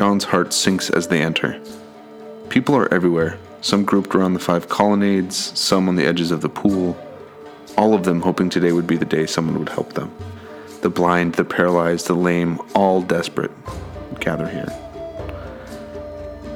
John's 0.04 0.24
heart 0.24 0.52
sinks 0.52 0.90
as 0.90 1.08
they 1.08 1.22
enter. 1.22 1.58
People 2.50 2.76
are 2.76 2.92
everywhere, 2.92 3.38
some 3.62 3.86
grouped 3.86 4.14
around 4.14 4.34
the 4.34 4.38
five 4.38 4.68
colonnades, 4.68 5.58
some 5.58 5.88
on 5.88 5.96
the 5.96 6.04
edges 6.04 6.30
of 6.30 6.42
the 6.42 6.48
pool, 6.50 6.94
all 7.78 7.94
of 7.94 8.04
them 8.04 8.20
hoping 8.20 8.50
today 8.50 8.72
would 8.72 8.86
be 8.86 8.98
the 8.98 9.06
day 9.06 9.24
someone 9.24 9.58
would 9.58 9.70
help 9.70 9.94
them. 9.94 10.14
The 10.82 10.90
blind, 10.90 11.36
the 11.36 11.44
paralyzed, 11.46 12.06
the 12.06 12.12
lame, 12.12 12.60
all 12.74 13.00
desperate, 13.00 13.50
gather 14.20 14.46
here. 14.46 14.68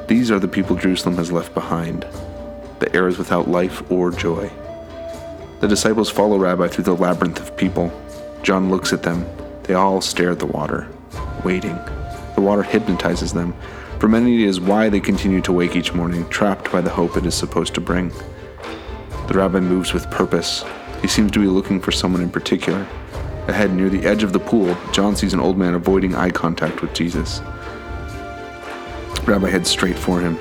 These 0.08 0.30
are 0.30 0.38
the 0.38 0.46
people 0.46 0.76
Jerusalem 0.76 1.16
has 1.16 1.32
left 1.32 1.54
behind, 1.54 2.02
the 2.80 2.94
heirs 2.94 3.16
without 3.16 3.48
life 3.48 3.80
or 3.90 4.10
joy. 4.10 4.50
The 5.60 5.68
disciples 5.68 6.10
follow 6.10 6.36
Rabbi 6.36 6.68
through 6.68 6.84
the 6.84 6.94
labyrinth 6.94 7.40
of 7.40 7.56
people. 7.56 7.90
John 8.42 8.68
looks 8.68 8.92
at 8.92 9.04
them. 9.04 9.24
They 9.62 9.72
all 9.72 10.02
stare 10.02 10.32
at 10.32 10.38
the 10.38 10.44
water, 10.44 10.86
waiting. 11.44 11.78
The 12.38 12.44
water 12.44 12.62
hypnotizes 12.62 13.32
them. 13.32 13.52
For 13.98 14.06
many, 14.06 14.44
it 14.44 14.46
is 14.46 14.60
why 14.60 14.88
they 14.88 15.00
continue 15.00 15.40
to 15.40 15.52
wake 15.52 15.74
each 15.74 15.92
morning, 15.92 16.24
trapped 16.28 16.70
by 16.70 16.80
the 16.80 16.88
hope 16.88 17.16
it 17.16 17.26
is 17.26 17.34
supposed 17.34 17.74
to 17.74 17.80
bring. 17.80 18.10
The 19.26 19.34
rabbi 19.34 19.58
moves 19.58 19.92
with 19.92 20.08
purpose. 20.12 20.64
He 21.02 21.08
seems 21.08 21.32
to 21.32 21.40
be 21.40 21.48
looking 21.48 21.80
for 21.80 21.90
someone 21.90 22.22
in 22.22 22.30
particular. 22.30 22.86
Ahead, 23.48 23.72
near 23.72 23.88
the 23.88 24.06
edge 24.06 24.22
of 24.22 24.32
the 24.32 24.38
pool, 24.38 24.76
John 24.92 25.16
sees 25.16 25.34
an 25.34 25.40
old 25.40 25.58
man 25.58 25.74
avoiding 25.74 26.14
eye 26.14 26.30
contact 26.30 26.80
with 26.80 26.94
Jesus. 26.94 27.40
Rabbi 29.24 29.50
heads 29.50 29.68
straight 29.68 29.98
for 29.98 30.20
him. 30.20 30.38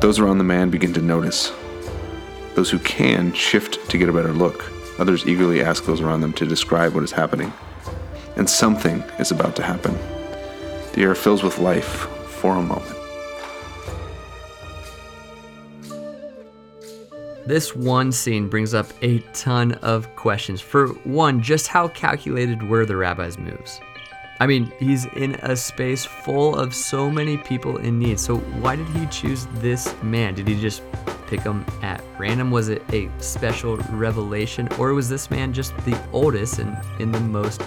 Those 0.00 0.18
around 0.18 0.38
the 0.38 0.44
man 0.44 0.70
begin 0.70 0.92
to 0.94 1.00
notice. 1.00 1.52
Those 2.56 2.68
who 2.68 2.80
can 2.80 3.32
shift 3.32 3.88
to 3.90 3.96
get 3.96 4.08
a 4.08 4.12
better 4.12 4.32
look. 4.32 4.72
Others 4.98 5.28
eagerly 5.28 5.62
ask 5.62 5.84
those 5.84 6.00
around 6.00 6.22
them 6.22 6.32
to 6.32 6.48
describe 6.48 6.94
what 6.94 7.04
is 7.04 7.12
happening. 7.12 7.52
And 8.34 8.50
something 8.50 9.04
is 9.20 9.30
about 9.30 9.54
to 9.54 9.62
happen. 9.62 9.96
The 10.96 11.02
air 11.02 11.14
fills 11.14 11.42
with 11.42 11.58
life 11.58 12.08
for 12.40 12.56
a 12.56 12.62
moment. 12.62 12.96
This 17.46 17.76
one 17.76 18.10
scene 18.10 18.48
brings 18.48 18.72
up 18.72 18.86
a 19.02 19.18
ton 19.34 19.72
of 19.72 20.16
questions. 20.16 20.62
For 20.62 20.88
one, 21.04 21.42
just 21.42 21.66
how 21.66 21.88
calculated 21.88 22.62
were 22.62 22.86
the 22.86 22.96
rabbi's 22.96 23.36
moves? 23.36 23.78
I 24.40 24.46
mean, 24.46 24.72
he's 24.78 25.04
in 25.16 25.34
a 25.42 25.54
space 25.54 26.06
full 26.06 26.56
of 26.56 26.74
so 26.74 27.10
many 27.10 27.36
people 27.36 27.76
in 27.76 27.98
need. 27.98 28.18
So 28.18 28.38
why 28.38 28.76
did 28.76 28.88
he 28.88 29.04
choose 29.08 29.46
this 29.56 29.94
man? 30.02 30.34
Did 30.34 30.48
he 30.48 30.58
just 30.58 30.82
pick 31.26 31.42
him 31.42 31.66
at 31.82 32.02
random? 32.18 32.50
Was 32.50 32.70
it 32.70 32.82
a 32.94 33.10
special 33.18 33.76
revelation? 33.92 34.66
Or 34.78 34.94
was 34.94 35.10
this 35.10 35.30
man 35.30 35.52
just 35.52 35.76
the 35.84 35.98
oldest 36.12 36.58
and 36.58 36.74
in 36.98 37.12
the 37.12 37.20
most 37.20 37.60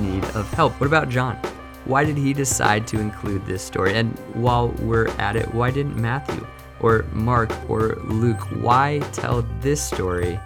need 0.00 0.22
of 0.36 0.52
help? 0.52 0.78
What 0.78 0.86
about 0.86 1.08
John? 1.08 1.38
Why 1.84 2.04
did 2.04 2.16
he 2.16 2.32
decide 2.32 2.86
to 2.88 2.98
include 2.98 3.44
this 3.44 3.62
story? 3.62 3.94
And 3.94 4.18
while 4.32 4.68
we're 4.68 5.08
at 5.18 5.36
it, 5.36 5.52
why 5.52 5.70
didn't 5.70 5.96
Matthew 5.96 6.46
or 6.80 7.04
Mark 7.12 7.50
or 7.68 7.96
Luke, 8.04 8.40
why 8.62 9.00
tell 9.12 9.42
this 9.60 9.82
story 9.82 10.40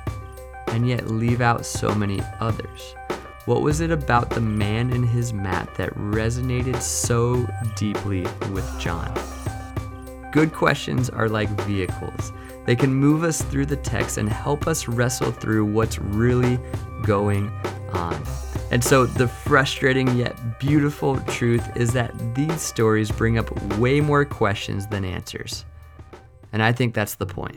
and 0.68 0.88
yet 0.88 1.08
leave 1.08 1.40
out 1.40 1.64
so 1.64 1.94
many 1.94 2.20
others? 2.40 2.94
What 3.44 3.62
was 3.62 3.80
it 3.80 3.90
about 3.90 4.30
the 4.30 4.40
man 4.40 4.92
in 4.92 5.02
his 5.02 5.32
mat 5.32 5.74
that 5.76 5.94
resonated 5.94 6.82
so 6.82 7.46
deeply 7.76 8.22
with 8.52 8.68
John? 8.78 9.12
Good 10.32 10.52
questions 10.52 11.08
are 11.08 11.28
like 11.28 11.48
vehicles. 11.62 12.32
They 12.68 12.76
can 12.76 12.92
move 12.92 13.24
us 13.24 13.40
through 13.40 13.64
the 13.64 13.76
text 13.76 14.18
and 14.18 14.28
help 14.28 14.66
us 14.66 14.88
wrestle 14.88 15.32
through 15.32 15.64
what's 15.64 15.98
really 15.98 16.60
going 17.02 17.50
on. 17.94 18.22
And 18.70 18.84
so, 18.84 19.06
the 19.06 19.26
frustrating 19.26 20.14
yet 20.14 20.58
beautiful 20.58 21.18
truth 21.20 21.66
is 21.78 21.94
that 21.94 22.12
these 22.34 22.60
stories 22.60 23.10
bring 23.10 23.38
up 23.38 23.50
way 23.78 24.02
more 24.02 24.26
questions 24.26 24.86
than 24.86 25.02
answers. 25.02 25.64
And 26.52 26.62
I 26.62 26.72
think 26.72 26.92
that's 26.92 27.14
the 27.14 27.24
point. 27.24 27.56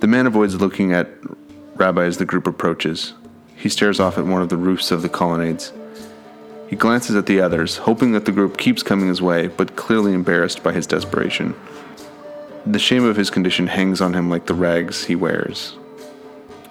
The 0.00 0.06
man 0.06 0.26
avoids 0.26 0.60
looking 0.60 0.92
at 0.92 1.08
Rabbi 1.76 2.04
as 2.04 2.18
the 2.18 2.26
group 2.26 2.46
approaches. 2.46 3.14
He 3.58 3.68
stares 3.68 3.98
off 3.98 4.18
at 4.18 4.24
one 4.24 4.40
of 4.40 4.50
the 4.50 4.56
roofs 4.56 4.92
of 4.92 5.02
the 5.02 5.08
colonnades. 5.08 5.72
He 6.68 6.76
glances 6.76 7.16
at 7.16 7.26
the 7.26 7.40
others, 7.40 7.78
hoping 7.78 8.12
that 8.12 8.24
the 8.24 8.32
group 8.32 8.56
keeps 8.56 8.84
coming 8.84 9.08
his 9.08 9.20
way, 9.20 9.48
but 9.48 9.74
clearly 9.74 10.12
embarrassed 10.12 10.62
by 10.62 10.72
his 10.72 10.86
desperation. 10.86 11.56
The 12.66 12.78
shame 12.78 13.04
of 13.04 13.16
his 13.16 13.30
condition 13.30 13.66
hangs 13.66 14.00
on 14.00 14.14
him 14.14 14.30
like 14.30 14.46
the 14.46 14.54
rags 14.54 15.04
he 15.04 15.16
wears. 15.16 15.76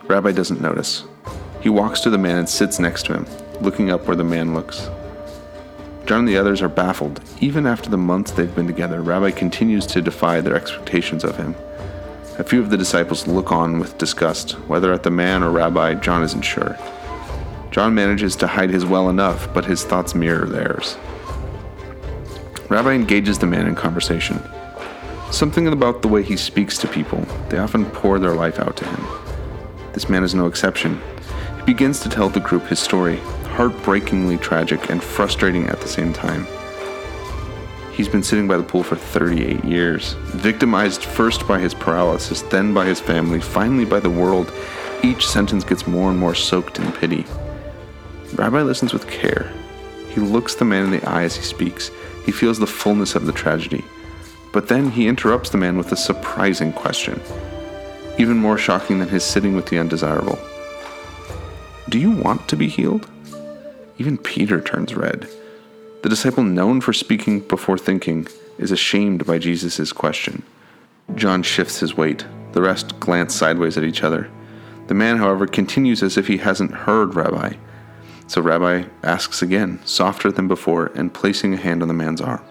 Rabbi 0.04 0.32
doesn't 0.32 0.62
notice. 0.62 1.04
He 1.60 1.68
walks 1.70 2.00
to 2.02 2.10
the 2.10 2.18
man 2.18 2.38
and 2.38 2.48
sits 2.48 2.80
next 2.80 3.06
to 3.08 3.14
him, 3.14 3.28
looking 3.60 3.92
up 3.92 4.08
where 4.08 4.16
the 4.16 4.24
man 4.24 4.54
looks. 4.54 4.90
John 6.06 6.20
and 6.20 6.28
the 6.30 6.38
others 6.38 6.62
are 6.62 6.70
baffled. 6.70 7.20
Even 7.42 7.68
after 7.68 7.90
the 7.90 7.98
months 7.98 8.32
they've 8.32 8.56
been 8.56 8.68
together, 8.68 9.02
Rabbi 9.02 9.32
continues 9.32 9.86
to 9.88 10.02
defy 10.02 10.40
their 10.40 10.56
expectations 10.56 11.26
of 11.26 11.36
him. 11.36 11.54
A 12.40 12.44
few 12.44 12.62
of 12.62 12.70
the 12.70 12.78
disciples 12.78 13.26
look 13.28 13.52
on 13.52 13.80
with 13.80 13.98
disgust. 13.98 14.52
Whether 14.68 14.94
at 14.94 15.02
the 15.02 15.10
man 15.10 15.42
or 15.42 15.50
Rabbi, 15.50 15.96
John 15.96 16.22
isn't 16.22 16.44
sure. 16.44 16.78
John 17.72 17.96
manages 17.96 18.36
to 18.36 18.46
hide 18.46 18.70
his 18.70 18.86
well 18.86 19.10
enough, 19.10 19.52
but 19.56 19.66
his 19.66 19.84
thoughts 19.84 20.14
mirror 20.14 20.46
theirs. 20.46 20.98
Rabbi 22.70 22.94
engages 22.94 23.40
the 23.40 23.48
man 23.48 23.66
in 23.66 23.74
conversation. 23.74 24.40
Something 25.32 25.68
about 25.68 26.04
the 26.04 26.08
way 26.08 26.22
he 26.22 26.38
speaks 26.38 26.78
to 26.78 26.88
people, 26.88 27.22
they 27.50 27.58
often 27.58 27.86
pour 27.86 28.20
their 28.20 28.36
life 28.36 28.60
out 28.60 28.78
to 28.78 28.86
him. 28.86 29.08
This 29.94 30.08
man 30.08 30.24
is 30.24 30.36
no 30.36 30.46
exception. 30.46 31.02
He 31.58 31.64
begins 31.66 32.00
to 32.02 32.10
tell 32.10 32.30
the 32.30 32.40
group 32.40 32.68
his 32.68 32.80
story, 32.80 33.18
heartbreakingly 33.56 34.38
tragic 34.38 34.92
and 34.92 35.04
frustrating 35.04 35.68
at 35.70 35.82
the 35.82 35.88
same 35.88 36.14
time. 36.14 36.46
He's 37.98 38.08
been 38.08 38.22
sitting 38.22 38.48
by 38.48 38.58
the 38.58 38.64
pool 38.64 38.84
for 38.84 38.96
38 38.96 39.66
years, 39.66 40.14
victimized 40.28 41.04
first 41.04 41.48
by 41.48 41.58
his 41.58 41.74
paralysis, 41.74 42.44
then 42.44 42.72
by 42.72 42.86
his 42.86 43.00
family, 43.00 43.42
finally 43.42 43.86
by 43.86 44.00
the 44.00 44.08
world. 44.08 44.54
Each 45.02 45.28
sentence 45.28 45.64
gets 45.64 45.88
more 45.88 46.12
and 46.12 46.20
more 46.20 46.36
soaked 46.36 46.78
in 46.78 46.92
pity. 46.92 47.26
Rabbi 48.36 48.62
listens 48.62 48.94
with 48.94 49.10
care. 49.10 49.52
He 50.12 50.22
looks 50.22 50.54
the 50.54 50.64
man 50.64 50.84
in 50.84 50.92
the 50.92 51.10
eye 51.10 51.24
as 51.24 51.36
he 51.36 51.42
speaks. 51.42 51.90
He 52.24 52.32
feels 52.32 52.60
the 52.60 52.68
fullness 52.68 53.16
of 53.16 53.26
the 53.26 53.32
tragedy. 53.32 53.84
But 54.54 54.68
then 54.68 54.92
he 54.92 55.08
interrupts 55.08 55.50
the 55.50 55.58
man 55.58 55.76
with 55.76 55.92
a 55.92 55.98
surprising 55.98 56.74
question, 56.74 57.20
even 58.20 58.38
more 58.38 58.60
shocking 58.60 59.00
than 59.00 59.10
his 59.10 59.24
sitting 59.24 59.56
with 59.56 59.66
the 59.66 59.80
undesirable. 59.80 60.38
Do 61.90 61.98
you 61.98 62.12
want 62.12 62.48
to 62.50 62.56
be 62.56 62.68
healed? 62.68 63.10
Even 63.98 64.20
Peter 64.20 64.62
turns 64.62 64.94
red. 64.94 65.28
The 66.04 66.10
disciple 66.10 66.44
known 66.44 66.80
for 66.80 66.94
speaking 66.94 67.40
before 67.40 67.78
thinking 67.78 68.28
is 68.58 68.72
ashamed 68.72 69.26
by 69.26 69.40
Jesus' 69.40 69.92
question. 69.92 70.44
John 71.16 71.42
shifts 71.42 71.80
his 71.80 71.98
weight. 71.98 72.26
The 72.54 72.62
rest 72.62 73.00
glance 73.00 73.36
sideways 73.36 73.78
at 73.78 73.84
each 73.84 74.04
other. 74.04 74.30
The 74.88 74.94
man, 74.94 75.18
however, 75.18 75.48
continues 75.48 76.04
as 76.04 76.18
if 76.18 76.28
he 76.28 76.38
hasn't 76.38 76.72
heard 76.72 77.16
Rabbi. 77.16 77.54
So 78.28 78.42
Rabbi 78.42 78.84
asks 79.04 79.42
again, 79.42 79.80
softer 79.86 80.32
than 80.32 80.48
before, 80.48 80.92
and 80.96 81.14
placing 81.14 81.54
a 81.54 81.58
hand 81.58 81.82
on 81.82 81.88
the 81.88 81.94
man's 81.94 82.22
arm. 82.22 82.44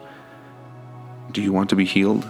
Do 1.33 1.41
you 1.41 1.53
want 1.53 1.71
to 1.71 1.77
be 1.77 1.85
healed? 1.85 2.29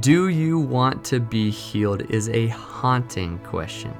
Do 0.00 0.28
you 0.28 0.58
want 0.58 1.04
to 1.06 1.20
be 1.20 1.50
healed 1.50 2.02
is 2.10 2.28
a 2.28 2.48
haunting 2.48 3.38
question. 3.38 3.94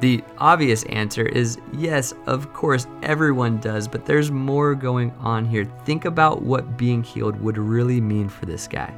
The 0.00 0.24
obvious 0.38 0.84
answer 0.84 1.26
is 1.26 1.58
yes, 1.74 2.14
of 2.26 2.54
course, 2.54 2.86
everyone 3.02 3.58
does, 3.58 3.86
but 3.86 4.06
there's 4.06 4.30
more 4.30 4.74
going 4.74 5.10
on 5.20 5.44
here. 5.44 5.66
Think 5.84 6.06
about 6.06 6.40
what 6.40 6.78
being 6.78 7.02
healed 7.02 7.38
would 7.40 7.58
really 7.58 8.00
mean 8.00 8.30
for 8.30 8.46
this 8.46 8.66
guy. 8.66 8.94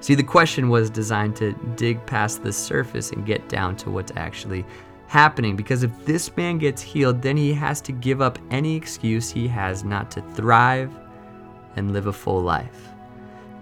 See, 0.00 0.16
the 0.16 0.24
question 0.24 0.68
was 0.68 0.90
designed 0.90 1.36
to 1.36 1.52
dig 1.76 2.04
past 2.06 2.42
the 2.42 2.52
surface 2.52 3.12
and 3.12 3.24
get 3.24 3.48
down 3.48 3.76
to 3.76 3.90
what's 3.90 4.10
actually 4.16 4.64
happening. 5.06 5.54
Because 5.54 5.84
if 5.84 6.06
this 6.06 6.36
man 6.36 6.58
gets 6.58 6.82
healed, 6.82 7.22
then 7.22 7.36
he 7.36 7.52
has 7.52 7.80
to 7.82 7.92
give 7.92 8.20
up 8.20 8.36
any 8.50 8.74
excuse 8.74 9.30
he 9.30 9.46
has 9.46 9.84
not 9.84 10.10
to 10.10 10.22
thrive 10.32 10.92
and 11.76 11.92
live 11.92 12.08
a 12.08 12.12
full 12.12 12.42
life. 12.42 12.88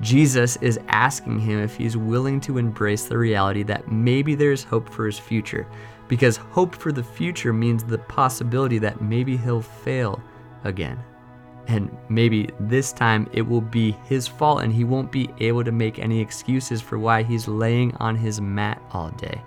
Jesus 0.01 0.57
is 0.63 0.81
asking 0.89 1.41
him 1.41 1.61
if 1.61 1.77
he's 1.77 1.95
willing 1.95 2.41
to 2.41 2.57
embrace 2.57 3.05
the 3.05 3.19
reality 3.19 3.63
that 3.65 3.93
maybe 3.93 4.35
there's 4.35 4.65
hope 4.65 4.89
for 4.89 5.05
his 5.05 5.19
future, 5.19 5.67
because 6.11 6.37
hope 6.37 6.75
for 6.75 6.91
the 6.91 7.05
future 7.05 7.53
means 7.53 7.85
the 7.85 7.97
possibility 7.97 8.79
that 8.79 9.01
maybe 9.01 9.37
he'll 9.37 9.63
fail 9.63 10.21
again. 10.65 10.99
And 11.69 11.97
maybe 12.09 12.51
this 12.59 12.93
time 12.93 13.29
it 13.33 13.43
will 13.43 13.61
be 13.61 13.93
his 14.07 14.27
fault 14.27 14.65
and 14.65 14.73
he 14.73 14.83
won't 14.83 15.13
be 15.13 15.31
able 15.39 15.63
to 15.63 15.71
make 15.71 16.01
any 16.01 16.21
excuses 16.21 16.83
for 16.83 16.99
why 16.99 17.23
he's 17.23 17.47
laying 17.47 17.95
on 17.99 18.17
his 18.17 18.41
mat 18.41 18.83
all 18.91 19.11
day. 19.11 19.41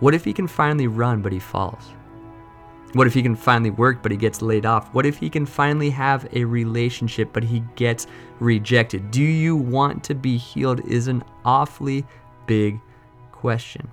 What 0.00 0.12
if 0.12 0.22
he 0.22 0.34
can 0.34 0.46
finally 0.46 0.86
run 0.86 1.22
but 1.22 1.32
he 1.32 1.38
falls? 1.38 1.94
What 2.92 3.06
if 3.06 3.14
he 3.14 3.22
can 3.22 3.34
finally 3.34 3.70
work 3.70 4.02
but 4.02 4.12
he 4.12 4.18
gets 4.18 4.42
laid 4.42 4.66
off? 4.66 4.92
What 4.92 5.06
if 5.06 5.16
he 5.16 5.30
can 5.30 5.46
finally 5.46 5.88
have 5.88 6.28
a 6.34 6.44
relationship 6.44 7.30
but 7.32 7.42
he 7.42 7.60
gets 7.74 8.06
rejected? 8.38 9.10
Do 9.10 9.22
you 9.22 9.56
want 9.56 10.04
to 10.04 10.14
be 10.14 10.36
healed? 10.36 10.86
Is 10.86 11.08
an 11.08 11.24
awfully 11.42 12.04
big 12.46 12.82
question. 13.32 13.90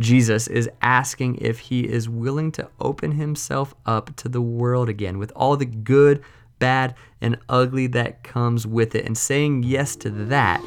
Jesus 0.00 0.48
is 0.48 0.68
asking 0.80 1.36
if 1.42 1.58
he 1.58 1.86
is 1.86 2.08
willing 2.08 2.50
to 2.52 2.68
open 2.80 3.12
himself 3.12 3.74
up 3.84 4.16
to 4.16 4.30
the 4.30 4.40
world 4.40 4.88
again 4.88 5.18
with 5.18 5.30
all 5.36 5.58
the 5.58 5.66
good, 5.66 6.22
bad, 6.58 6.94
and 7.20 7.38
ugly 7.50 7.86
that 7.88 8.24
comes 8.24 8.66
with 8.66 8.94
it. 8.94 9.04
And 9.04 9.16
saying 9.16 9.62
yes 9.62 9.96
to 9.96 10.08
that 10.08 10.64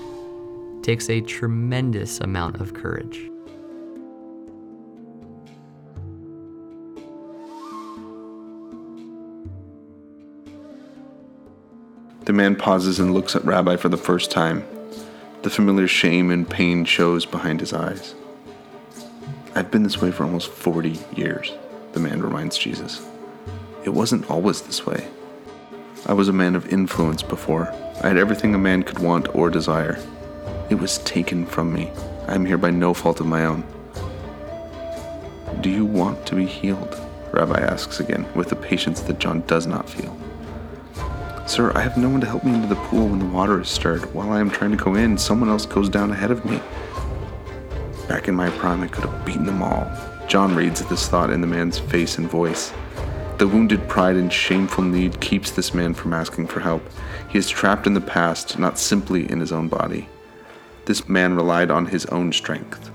takes 0.84 1.10
a 1.10 1.20
tremendous 1.22 2.20
amount 2.20 2.62
of 2.62 2.76
courage. 2.76 3.20
The 12.26 12.34
man 12.34 12.56
pauses 12.56 13.00
and 13.00 13.16
looks 13.16 13.36
at 13.36 13.44
Rabbi 13.44 13.78
for 13.78 13.90
the 13.90 13.98
first 13.98 14.30
time. 14.30 14.64
The 15.42 15.50
familiar 15.50 15.88
shame 15.88 16.30
and 16.30 16.48
pain 16.48 16.86
shows 16.86 17.26
behind 17.26 17.62
his 17.62 17.74
eyes. 17.74 18.14
I've 19.56 19.70
been 19.70 19.84
this 19.84 20.02
way 20.02 20.10
for 20.10 20.24
almost 20.24 20.50
40 20.50 21.00
years, 21.16 21.52
the 21.92 22.00
man 22.00 22.24
reminds 22.24 22.58
Jesus. 22.58 23.06
It 23.84 23.92
wasn't 23.92 24.28
always 24.28 24.62
this 24.62 24.84
way. 24.84 25.08
I 26.08 26.14
was 26.14 26.28
a 26.28 26.34
man 26.34 26.56
of 26.56 26.74
influence 26.74 27.22
before. 27.22 27.72
I 28.02 28.08
had 28.08 28.18
everything 28.18 28.56
a 28.56 28.58
man 28.58 28.82
could 28.82 28.98
want 28.98 29.36
or 29.36 29.52
desire. 29.52 30.00
It 30.72 30.76
was 30.76 30.98
taken 31.00 31.46
from 31.46 31.72
me. 31.72 31.92
I 32.28 32.34
am 32.34 32.48
here 32.48 32.58
by 32.58 32.72
no 32.72 32.96
fault 32.96 33.20
of 33.20 33.28
my 33.28 33.46
own. 33.46 33.64
Do 35.62 35.70
you 35.70 35.86
want 35.86 36.26
to 36.26 36.36
be 36.36 36.48
healed? 36.48 37.00
Rabbi 37.32 37.60
asks 37.60 38.00
again, 38.00 38.26
with 38.34 38.52
a 38.54 38.56
patience 38.56 39.02
that 39.02 39.20
John 39.20 39.42
does 39.42 39.68
not 39.68 39.88
feel. 39.88 40.18
Sir, 41.46 41.72
I 41.76 41.82
have 41.82 41.96
no 41.96 42.10
one 42.10 42.22
to 42.22 42.28
help 42.28 42.44
me 42.44 42.56
into 42.56 42.68
the 42.68 42.82
pool 42.88 43.08
when 43.08 43.20
the 43.20 43.26
water 43.26 43.62
is 43.62 43.70
stirred. 43.70 44.12
While 44.16 44.32
I 44.32 44.40
am 44.40 44.50
trying 44.50 44.72
to 44.72 44.84
go 44.84 44.96
in, 44.96 45.16
someone 45.16 45.50
else 45.50 45.68
goes 45.68 45.90
down 45.90 46.10
ahead 46.10 46.32
of 46.32 46.44
me. 46.44 46.60
Back 48.08 48.28
in 48.28 48.36
my 48.36 48.50
prime, 48.50 48.82
I 48.82 48.88
could 48.88 49.06
have 49.06 49.26
beaten 49.26 49.46
them 49.46 49.62
all. 49.62 49.92
John 50.28 50.56
reads 50.56 50.84
this 50.86 51.08
thought 51.08 51.30
in 51.30 51.42
the 51.42 51.48
man's 51.48 51.80
face 51.80 52.18
and 52.18 52.30
voice. 52.30 52.74
The 53.38 53.44
The 53.44 53.50
wounded 53.50 53.90
pride 53.90 54.16
and 54.16 54.32
shameful 54.32 54.86
need 54.86 55.20
keeps 55.20 55.52
this 55.52 55.74
man 55.74 55.94
from 55.94 56.14
asking 56.14 56.48
for 56.48 56.62
help. 56.62 56.82
He 57.28 57.38
is 57.38 57.50
trapped 57.50 57.86
in 57.86 57.94
the 57.94 58.00
past, 58.00 58.58
not 58.58 58.80
simply 58.80 59.30
in 59.30 59.42
his 59.42 59.52
own 59.52 59.68
body. 59.68 60.08
This 60.86 61.10
man 61.10 61.36
relied 61.36 61.70
on 61.70 61.86
his 61.86 62.06
own 62.06 62.32
strength. 62.32 62.90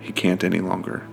He 0.00 0.12
can't 0.12 0.42
any 0.42 0.60
longer. 0.60 1.06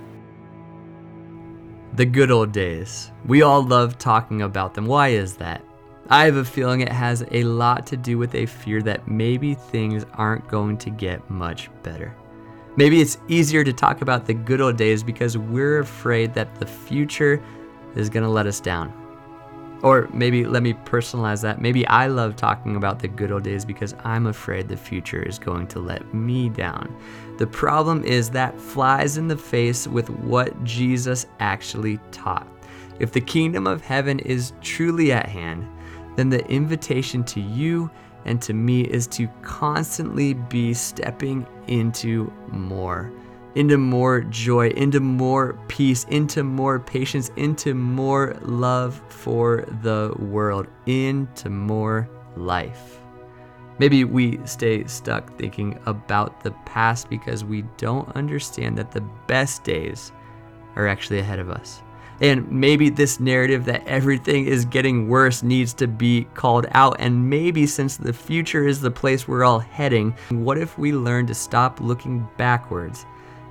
The 1.96 2.05
good 2.05 2.32
old 2.32 2.53
days. 2.53 3.12
We 3.25 3.41
all 3.41 3.62
love 3.62 3.98
talking 3.98 4.41
about 4.41 4.75
them. 4.75 4.86
Why 4.86 5.10
is 5.10 5.36
that? 5.36 5.62
I 6.10 6.24
have 6.24 6.38
a 6.38 6.46
feeling 6.46 6.79
it 6.79 6.94
has 6.94 7.25
a 7.32 7.44
lot 7.44 7.86
to 7.88 7.98
do 7.98 8.17
with 8.17 8.34
a 8.34 8.46
fear 8.46 8.82
that 8.84 9.10
maybe 9.10 9.55
things 9.55 10.05
aren't 10.13 10.48
going 10.48 10.77
to 10.77 10.89
get 10.89 11.29
much 11.29 11.70
better. 11.84 12.15
Maybe 12.77 13.00
it's 13.00 13.17
easier 13.29 13.63
to 13.63 13.72
talk 13.72 14.01
about 14.01 14.25
the 14.25 14.34
good 14.34 14.60
old 14.60 14.75
days 14.75 15.01
because 15.01 15.38
we're 15.38 15.79
afraid 15.79 16.34
that 16.34 16.55
the 16.55 16.65
future 16.65 17.41
is 17.96 18.10
going 18.10 18.24
to 18.24 18.29
let 18.29 18.48
us 18.48 18.60
down. 18.60 18.94
Or 19.82 20.10
maybe 20.12 20.46
let 20.46 20.62
me 20.62 20.74
personalize 20.74 21.41
that. 21.44 21.62
Maybe 21.62 21.88
I 21.88 22.08
love 22.08 22.36
talking 22.36 22.75
about 22.75 23.00
the 23.00 23.08
good 23.08 23.32
old 23.32 23.44
days 23.44 23.63
because 23.63 23.96
I'm 24.03 24.27
afraid 24.27 24.67
the 24.67 24.75
future 24.75 25.22
is 25.24 25.39
going 25.39 25.67
to 25.67 25.79
let 25.79 26.13
me 26.13 26.50
down. 26.50 26.94
The 27.38 27.48
problem 27.48 28.03
is 28.03 28.29
that 28.32 28.60
flies 28.60 29.17
in 29.17 29.29
the 29.29 29.38
face 29.38 29.88
with 29.88 30.10
what 30.10 30.62
Jesus 30.65 31.27
actually 31.39 32.00
taught. 32.12 32.48
If 33.00 33.13
the 33.13 33.22
kingdom 33.22 33.67
of 33.67 33.82
heaven 33.82 34.20
is 34.20 34.51
truly 34.62 35.13
at 35.13 35.29
hand, 35.29 35.65
then 36.17 36.29
the 36.29 36.46
invitation 36.50 37.24
to 37.25 37.39
you 37.39 37.89
and 38.25 38.41
to 38.41 38.53
me 38.53 38.82
is 38.82 39.08
to 39.08 39.27
constantly 39.41 40.34
be 40.34 40.74
stepping 40.74 41.46
into 41.67 42.32
more 42.51 43.12
into 43.55 43.77
more 43.77 44.22
joy, 44.22 44.67
into 44.72 45.00
more 45.00 45.58
peace, 45.70 46.03
into 46.10 46.44
more 46.44 46.77
patience, 46.77 47.32
into 47.38 47.74
more 47.74 48.36
love 48.41 49.01
for 49.08 49.65
the 49.82 50.13
world, 50.20 50.67
into 50.86 51.50
more 51.50 52.08
life. 52.36 53.00
Maybe 53.79 54.03
we 54.03 54.39
stay 54.46 54.86
stuck 54.86 55.38
thinking 55.38 55.79
about 55.86 56.44
the 56.44 56.51
past 56.65 57.10
because 57.10 57.44
we 57.44 57.63
don't 57.77 58.10
understand 58.15 58.77
that 58.77 58.91
the 58.91 59.01
best 59.27 59.63
days 59.63 60.12
are 60.75 60.88
actually 60.88 61.20
ahead 61.20 61.39
of 61.39 61.50
us. 61.50 61.82
And 62.22 62.50
maybe 62.50 62.89
this 62.89 63.19
narrative 63.19 63.65
that 63.65 63.86
everything 63.88 64.45
is 64.45 64.65
getting 64.65 65.10
worse 65.10 65.43
needs 65.43 65.74
to 65.75 65.88
be 65.88 66.25
called 66.34 66.65
out. 66.72 66.95
And 67.00 67.29
maybe 67.29 67.67
since 67.67 67.98
the 67.98 68.13
future 68.13 68.67
is 68.67 68.79
the 68.79 68.91
place 68.91 69.27
we're 69.27 69.43
all 69.43 69.60
heading, 69.60 70.15
what 70.29 70.57
if 70.57 70.77
we 70.77 70.93
learn 70.93 71.27
to 71.27 71.34
stop 71.34 71.81
looking 71.81 72.27
backwards 72.38 73.05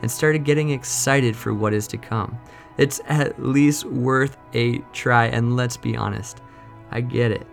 and 0.05 0.11
started 0.11 0.45
getting 0.45 0.69
excited 0.69 1.35
for 1.35 1.55
what 1.55 1.73
is 1.73 1.87
to 1.87 1.97
come. 1.97 2.39
It's 2.77 3.01
at 3.07 3.43
least 3.43 3.87
worth 3.87 4.37
a 4.53 4.81
try, 4.93 5.29
and 5.29 5.57
let's 5.57 5.79
be 5.79 5.97
honest, 5.97 6.43
I 6.91 7.01
get 7.01 7.31
it. 7.31 7.47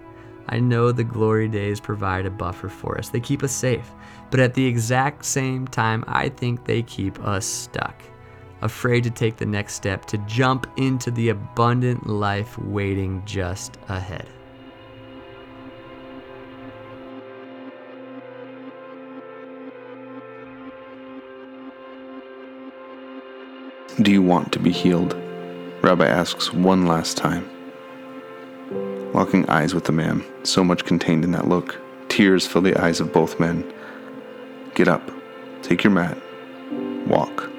I 0.49 0.59
know 0.59 0.91
the 0.91 1.05
glory 1.05 1.47
days 1.47 1.79
provide 1.79 2.25
a 2.25 2.29
buffer 2.29 2.67
for 2.67 2.97
us, 2.97 3.07
they 3.07 3.21
keep 3.21 3.41
us 3.41 3.53
safe, 3.53 3.89
but 4.31 4.41
at 4.41 4.53
the 4.53 4.65
exact 4.65 5.23
same 5.23 5.65
time, 5.65 6.03
I 6.09 6.27
think 6.27 6.65
they 6.65 6.81
keep 6.81 7.23
us 7.23 7.45
stuck, 7.45 8.03
afraid 8.61 9.03
to 9.03 9.09
take 9.09 9.37
the 9.37 9.45
next 9.45 9.73
step, 9.73 10.05
to 10.05 10.17
jump 10.19 10.67
into 10.77 11.11
the 11.11 11.29
abundant 11.29 12.07
life 12.07 12.57
waiting 12.59 13.23
just 13.25 13.77
ahead. 13.89 14.27
Do 24.01 24.11
you 24.11 24.21
want 24.21 24.51
to 24.53 24.59
be 24.59 24.71
healed? 24.71 25.13
Rabbi 25.81 26.07
asks 26.07 26.53
one 26.53 26.85
last 26.87 27.17
time. 27.17 27.47
Locking 29.13 29.47
eyes 29.49 29.75
with 29.75 29.83
the 29.83 29.91
man, 29.91 30.23
so 30.43 30.63
much 30.63 30.85
contained 30.85 31.23
in 31.23 31.31
that 31.33 31.47
look. 31.47 31.79
Tears 32.07 32.47
fill 32.47 32.61
the 32.61 32.75
eyes 32.81 32.99
of 32.99 33.11
both 33.11 33.39
men. 33.39 33.69
Get 34.73 34.87
up, 34.87 35.11
take 35.61 35.83
your 35.83 35.91
mat, 35.91 36.17
walk. 37.05 37.50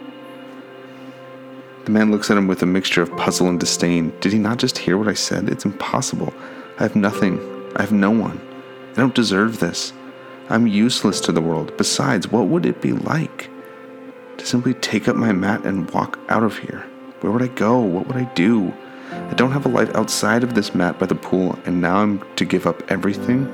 The 1.85 1.91
man 1.91 2.11
looks 2.11 2.31
at 2.31 2.37
him 2.37 2.47
with 2.47 2.63
a 2.63 2.67
mixture 2.67 3.03
of 3.03 3.17
puzzle 3.17 3.49
and 3.49 3.59
disdain. 3.59 4.13
Did 4.21 4.33
he 4.33 4.39
not 4.39 4.59
just 4.59 4.79
hear 4.79 4.97
what 4.97 5.09
I 5.09 5.15
said? 5.15 5.49
It's 5.49 5.65
impossible. 5.65 6.33
I 6.79 6.83
have 6.85 6.97
nothing. 6.97 7.41
I 7.77 7.83
have 7.83 7.93
no 7.93 8.11
one. 8.11 8.41
I 8.93 8.95
don't 8.97 9.15
deserve 9.15 9.59
this. 9.59 9.93
I'm 10.49 10.67
useless 10.67 11.21
to 11.23 11.33
the 11.33 11.41
world. 11.41 11.77
Besides, 11.77 12.29
what 12.29 12.49
would 12.49 12.67
it 12.67 12.81
be 12.81 12.93
like? 12.93 13.51
to 14.43 14.49
simply 14.49 14.75
take 14.75 15.07
up 15.07 15.17
my 15.17 15.33
mat 15.33 15.65
and 15.65 15.91
walk 15.93 16.19
out 16.29 16.43
of 16.43 16.59
here. 16.59 16.85
Where 17.21 17.33
would 17.33 17.43
I 17.43 17.49
go? 17.49 17.79
What 17.79 18.09
would 18.09 18.17
I 18.17 18.25
do? 18.35 18.75
I 19.13 19.35
don't 19.35 19.53
have 19.53 19.67
a 19.67 19.69
life 19.69 19.95
outside 19.95 20.43
of 20.43 20.55
this 20.55 20.75
mat 20.75 20.99
by 20.99 21.07
the 21.07 21.15
pool, 21.15 21.57
and 21.65 21.81
now 21.81 21.99
I'm 21.99 22.23
to 22.37 22.45
give 22.45 22.67
up 22.67 22.83
everything? 22.91 23.47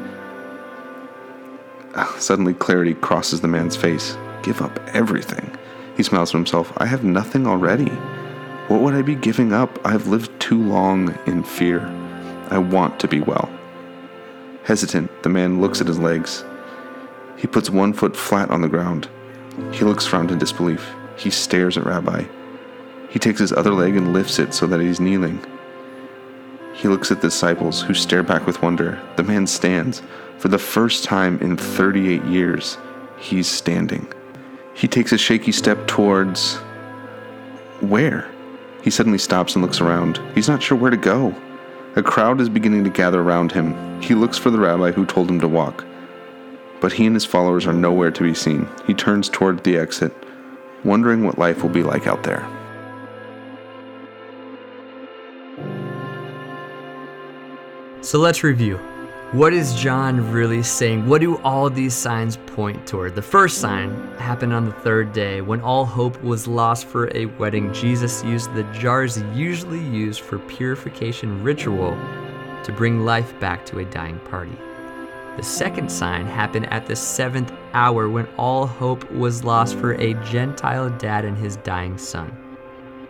Ah, 1.94 2.14
suddenly, 2.18 2.54
clarity 2.54 2.94
crosses 2.94 3.40
the 3.42 3.48
man's 3.48 3.76
face. 3.76 4.16
Give 4.42 4.62
up 4.62 4.80
everything. 4.94 5.54
He 5.96 6.02
smiles 6.02 6.30
to 6.30 6.38
himself. 6.38 6.72
I 6.78 6.86
have 6.86 7.04
nothing 7.04 7.46
already. 7.46 7.90
What 8.68 8.82
would 8.82 8.94
I 8.94 9.00
be 9.00 9.14
giving 9.14 9.54
up? 9.54 9.78
I 9.86 9.92
have 9.92 10.08
lived 10.08 10.38
too 10.40 10.62
long 10.62 11.18
in 11.26 11.42
fear. 11.42 11.80
I 12.50 12.58
want 12.58 13.00
to 13.00 13.08
be 13.08 13.20
well. 13.20 13.50
Hesitant, 14.64 15.22
the 15.22 15.30
man 15.30 15.62
looks 15.62 15.80
at 15.80 15.86
his 15.86 15.98
legs. 15.98 16.44
He 17.38 17.46
puts 17.46 17.70
one 17.70 17.94
foot 17.94 18.14
flat 18.14 18.50
on 18.50 18.60
the 18.60 18.68
ground. 18.68 19.08
He 19.72 19.86
looks 19.86 20.12
around 20.12 20.30
in 20.30 20.38
disbelief. 20.38 20.86
He 21.16 21.30
stares 21.30 21.78
at 21.78 21.86
Rabbi. 21.86 22.24
He 23.08 23.18
takes 23.18 23.40
his 23.40 23.54
other 23.54 23.72
leg 23.72 23.96
and 23.96 24.12
lifts 24.12 24.38
it 24.38 24.52
so 24.52 24.66
that 24.66 24.80
he's 24.80 25.00
kneeling. 25.00 25.42
He 26.74 26.88
looks 26.88 27.10
at 27.10 27.22
the 27.22 27.28
disciples, 27.28 27.80
who 27.80 27.94
stare 27.94 28.22
back 28.22 28.46
with 28.46 28.60
wonder. 28.60 29.00
The 29.16 29.24
man 29.24 29.46
stands. 29.46 30.02
For 30.36 30.48
the 30.48 30.58
first 30.58 31.04
time 31.04 31.40
in 31.40 31.56
38 31.56 32.22
years, 32.24 32.76
he's 33.18 33.48
standing. 33.48 34.06
He 34.74 34.86
takes 34.86 35.12
a 35.12 35.18
shaky 35.18 35.52
step 35.52 35.86
towards. 35.86 36.56
Where? 37.80 38.30
He 38.82 38.90
suddenly 38.90 39.18
stops 39.18 39.54
and 39.54 39.64
looks 39.64 39.80
around. 39.80 40.20
He's 40.34 40.48
not 40.48 40.62
sure 40.62 40.78
where 40.78 40.90
to 40.90 40.96
go. 40.96 41.34
A 41.96 42.02
crowd 42.02 42.40
is 42.40 42.48
beginning 42.48 42.84
to 42.84 42.90
gather 42.90 43.20
around 43.20 43.52
him. 43.52 44.00
He 44.00 44.14
looks 44.14 44.38
for 44.38 44.50
the 44.50 44.58
rabbi 44.58 44.92
who 44.92 45.04
told 45.04 45.30
him 45.30 45.40
to 45.40 45.48
walk 45.48 45.84
but 46.80 46.92
he 46.92 47.06
and 47.06 47.16
his 47.16 47.24
followers 47.24 47.66
are 47.66 47.72
nowhere 47.72 48.10
to 48.10 48.22
be 48.22 48.34
seen. 48.34 48.68
He 48.86 48.94
turns 48.94 49.28
toward 49.28 49.64
the 49.64 49.76
exit, 49.76 50.12
wondering 50.84 51.24
what 51.24 51.38
life 51.38 51.62
will 51.62 51.70
be 51.70 51.82
like 51.82 52.06
out 52.06 52.22
there. 52.22 52.46
So 58.00 58.18
let's 58.18 58.42
review. 58.42 58.78
What 59.32 59.52
is 59.52 59.74
John 59.74 60.32
really 60.32 60.62
saying? 60.62 61.06
What 61.06 61.20
do 61.20 61.36
all 61.42 61.68
these 61.68 61.92
signs 61.92 62.38
point 62.38 62.86
toward? 62.86 63.14
The 63.14 63.20
first 63.20 63.58
sign 63.58 63.94
happened 64.16 64.54
on 64.54 64.64
the 64.64 64.72
third 64.72 65.12
day 65.12 65.42
when 65.42 65.60
all 65.60 65.84
hope 65.84 66.18
was 66.22 66.48
lost 66.48 66.86
for 66.86 67.14
a 67.14 67.26
wedding. 67.26 67.70
Jesus 67.74 68.24
used 68.24 68.54
the 68.54 68.62
jars 68.72 69.20
usually 69.34 69.84
used 69.84 70.22
for 70.22 70.38
purification 70.38 71.42
ritual 71.42 71.90
to 72.64 72.72
bring 72.72 73.04
life 73.04 73.38
back 73.38 73.66
to 73.66 73.80
a 73.80 73.84
dying 73.84 74.18
party. 74.30 74.56
The 75.36 75.42
second 75.42 75.92
sign 75.92 76.24
happened 76.24 76.72
at 76.72 76.86
the 76.86 76.96
seventh 76.96 77.52
hour 77.74 78.08
when 78.08 78.28
all 78.38 78.66
hope 78.66 79.10
was 79.12 79.44
lost 79.44 79.76
for 79.76 79.92
a 80.00 80.14
Gentile 80.24 80.88
dad 80.88 81.26
and 81.26 81.36
his 81.36 81.56
dying 81.56 81.98
son. 81.98 82.34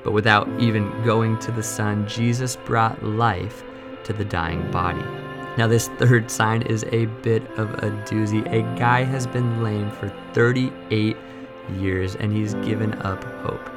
But 0.02 0.14
without 0.14 0.48
even 0.58 0.90
going 1.04 1.38
to 1.38 1.52
the 1.52 1.62
son, 1.62 2.08
Jesus 2.08 2.56
brought 2.56 3.04
life 3.04 3.62
to 4.02 4.12
the 4.12 4.24
dying 4.24 4.68
body. 4.72 5.04
Now, 5.58 5.66
this 5.66 5.88
third 5.98 6.30
sign 6.30 6.62
is 6.62 6.84
a 6.92 7.06
bit 7.06 7.42
of 7.58 7.74
a 7.74 7.90
doozy. 8.06 8.46
A 8.46 8.62
guy 8.78 9.02
has 9.02 9.26
been 9.26 9.60
lame 9.60 9.90
for 9.90 10.08
38 10.32 11.16
years 11.74 12.14
and 12.14 12.32
he's 12.32 12.54
given 12.54 12.94
up 13.02 13.24
hope. 13.42 13.68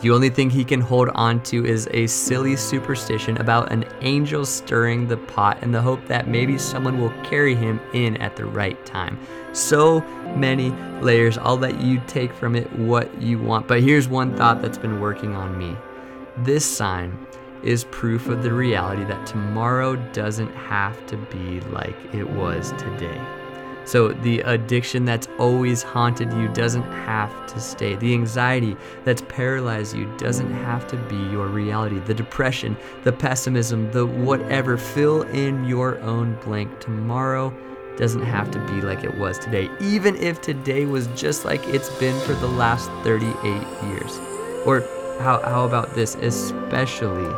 The 0.00 0.10
only 0.10 0.30
thing 0.30 0.50
he 0.50 0.64
can 0.64 0.80
hold 0.80 1.10
on 1.10 1.40
to 1.44 1.64
is 1.64 1.88
a 1.92 2.08
silly 2.08 2.56
superstition 2.56 3.36
about 3.36 3.70
an 3.70 3.84
angel 4.00 4.44
stirring 4.44 5.06
the 5.06 5.16
pot 5.16 5.62
in 5.62 5.70
the 5.70 5.80
hope 5.80 6.04
that 6.08 6.26
maybe 6.26 6.58
someone 6.58 7.00
will 7.00 7.14
carry 7.22 7.54
him 7.54 7.80
in 7.94 8.16
at 8.16 8.34
the 8.34 8.44
right 8.44 8.84
time. 8.84 9.16
So 9.52 10.00
many 10.34 10.70
layers. 11.00 11.38
I'll 11.38 11.56
let 11.56 11.80
you 11.80 12.02
take 12.08 12.32
from 12.32 12.56
it 12.56 12.72
what 12.72 13.22
you 13.22 13.38
want. 13.38 13.68
But 13.68 13.84
here's 13.84 14.08
one 14.08 14.36
thought 14.36 14.60
that's 14.60 14.78
been 14.78 15.00
working 15.00 15.36
on 15.36 15.56
me 15.56 15.76
this 16.38 16.64
sign 16.64 17.16
is 17.62 17.84
proof 17.84 18.28
of 18.28 18.42
the 18.42 18.52
reality 18.52 19.04
that 19.04 19.26
tomorrow 19.26 19.96
doesn't 20.12 20.52
have 20.54 21.06
to 21.06 21.16
be 21.16 21.60
like 21.72 21.96
it 22.14 22.28
was 22.28 22.72
today. 22.72 23.20
So 23.88 24.08
the 24.08 24.40
addiction 24.40 25.06
that's 25.06 25.28
always 25.38 25.82
haunted 25.82 26.30
you 26.34 26.48
doesn't 26.48 26.82
have 26.82 27.46
to 27.46 27.58
stay. 27.58 27.96
The 27.96 28.12
anxiety 28.12 28.76
that's 29.04 29.22
paralyzed 29.28 29.96
you 29.96 30.14
doesn't 30.18 30.52
have 30.52 30.86
to 30.88 30.96
be 31.08 31.16
your 31.30 31.46
reality. 31.46 31.98
The 32.00 32.12
depression, 32.12 32.76
the 33.04 33.12
pessimism, 33.12 33.90
the 33.90 34.04
whatever, 34.04 34.76
fill 34.76 35.22
in 35.22 35.64
your 35.64 35.98
own 36.00 36.34
blank. 36.44 36.80
Tomorrow 36.80 37.56
doesn't 37.96 38.24
have 38.24 38.50
to 38.50 38.58
be 38.66 38.82
like 38.82 39.04
it 39.04 39.16
was 39.16 39.38
today, 39.38 39.70
even 39.80 40.16
if 40.16 40.42
today 40.42 40.84
was 40.84 41.06
just 41.16 41.46
like 41.46 41.66
it's 41.68 41.88
been 41.98 42.20
for 42.26 42.34
the 42.34 42.46
last 42.46 42.90
38 43.04 43.32
years. 43.88 44.18
Or 44.66 44.80
how, 45.18 45.40
how 45.40 45.64
about 45.64 45.94
this? 45.94 46.14
Especially 46.16 47.34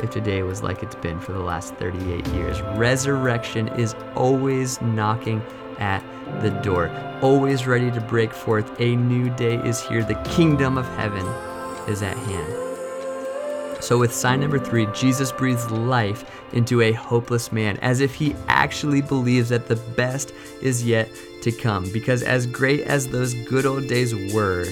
if 0.00 0.10
today 0.10 0.42
was 0.42 0.62
like 0.62 0.82
it's 0.82 0.94
been 0.96 1.18
for 1.20 1.32
the 1.32 1.40
last 1.40 1.74
38 1.74 2.26
years. 2.28 2.60
Resurrection 2.76 3.68
is 3.68 3.94
always 4.14 4.80
knocking 4.80 5.42
at 5.78 6.02
the 6.42 6.50
door, 6.62 6.90
always 7.22 7.66
ready 7.66 7.90
to 7.90 8.00
break 8.00 8.32
forth. 8.32 8.80
A 8.80 8.96
new 8.96 9.30
day 9.30 9.56
is 9.56 9.80
here. 9.80 10.04
The 10.04 10.20
kingdom 10.30 10.78
of 10.78 10.86
heaven 10.96 11.26
is 11.88 12.02
at 12.02 12.16
hand. 12.16 12.68
So, 13.80 13.96
with 13.96 14.12
sign 14.12 14.40
number 14.40 14.58
three, 14.58 14.86
Jesus 14.92 15.30
breathes 15.30 15.70
life 15.70 16.24
into 16.52 16.80
a 16.82 16.92
hopeless 16.92 17.52
man, 17.52 17.76
as 17.78 18.00
if 18.00 18.14
he 18.14 18.34
actually 18.48 19.02
believes 19.02 19.50
that 19.50 19.68
the 19.68 19.76
best 19.76 20.32
is 20.60 20.84
yet 20.84 21.08
to 21.42 21.52
come. 21.52 21.88
Because, 21.92 22.22
as 22.22 22.46
great 22.46 22.80
as 22.80 23.06
those 23.06 23.34
good 23.34 23.66
old 23.66 23.86
days 23.86 24.14
were, 24.34 24.64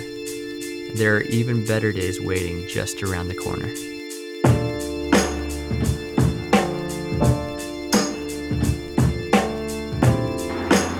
there 0.96 1.16
are 1.16 1.22
even 1.22 1.64
better 1.66 1.92
days 1.92 2.20
waiting 2.20 2.66
just 2.68 3.02
around 3.02 3.28
the 3.28 3.36
corner. 3.36 3.68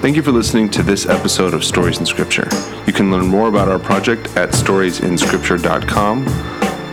Thank 0.07 0.15
you 0.15 0.23
for 0.23 0.31
listening 0.31 0.69
to 0.69 0.85
this 0.85 1.07
episode 1.07 1.53
of 1.53 1.65
Stories 1.65 1.99
in 1.99 2.07
Scripture. 2.07 2.49
You 2.87 2.93
can 2.93 3.11
learn 3.11 3.27
more 3.27 3.49
about 3.49 3.67
our 3.67 3.81
project 3.81 4.29
at 4.37 4.51
storiesinscripture.com. 4.51 6.27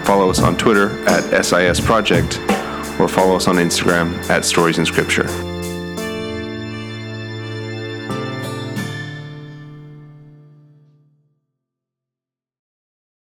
Follow 0.04 0.32
us 0.32 0.42
on 0.42 0.58
Twitter 0.58 0.98
at 1.08 1.46
SIS 1.46 1.80
Project 1.80 2.40
or 3.00 3.08
follow 3.08 3.36
us 3.36 3.48
on 3.48 3.58
Instagram 3.58 4.18
at 4.32 4.44
Stories 4.44 4.80
in 4.80 4.86
Scripture. 4.88 5.53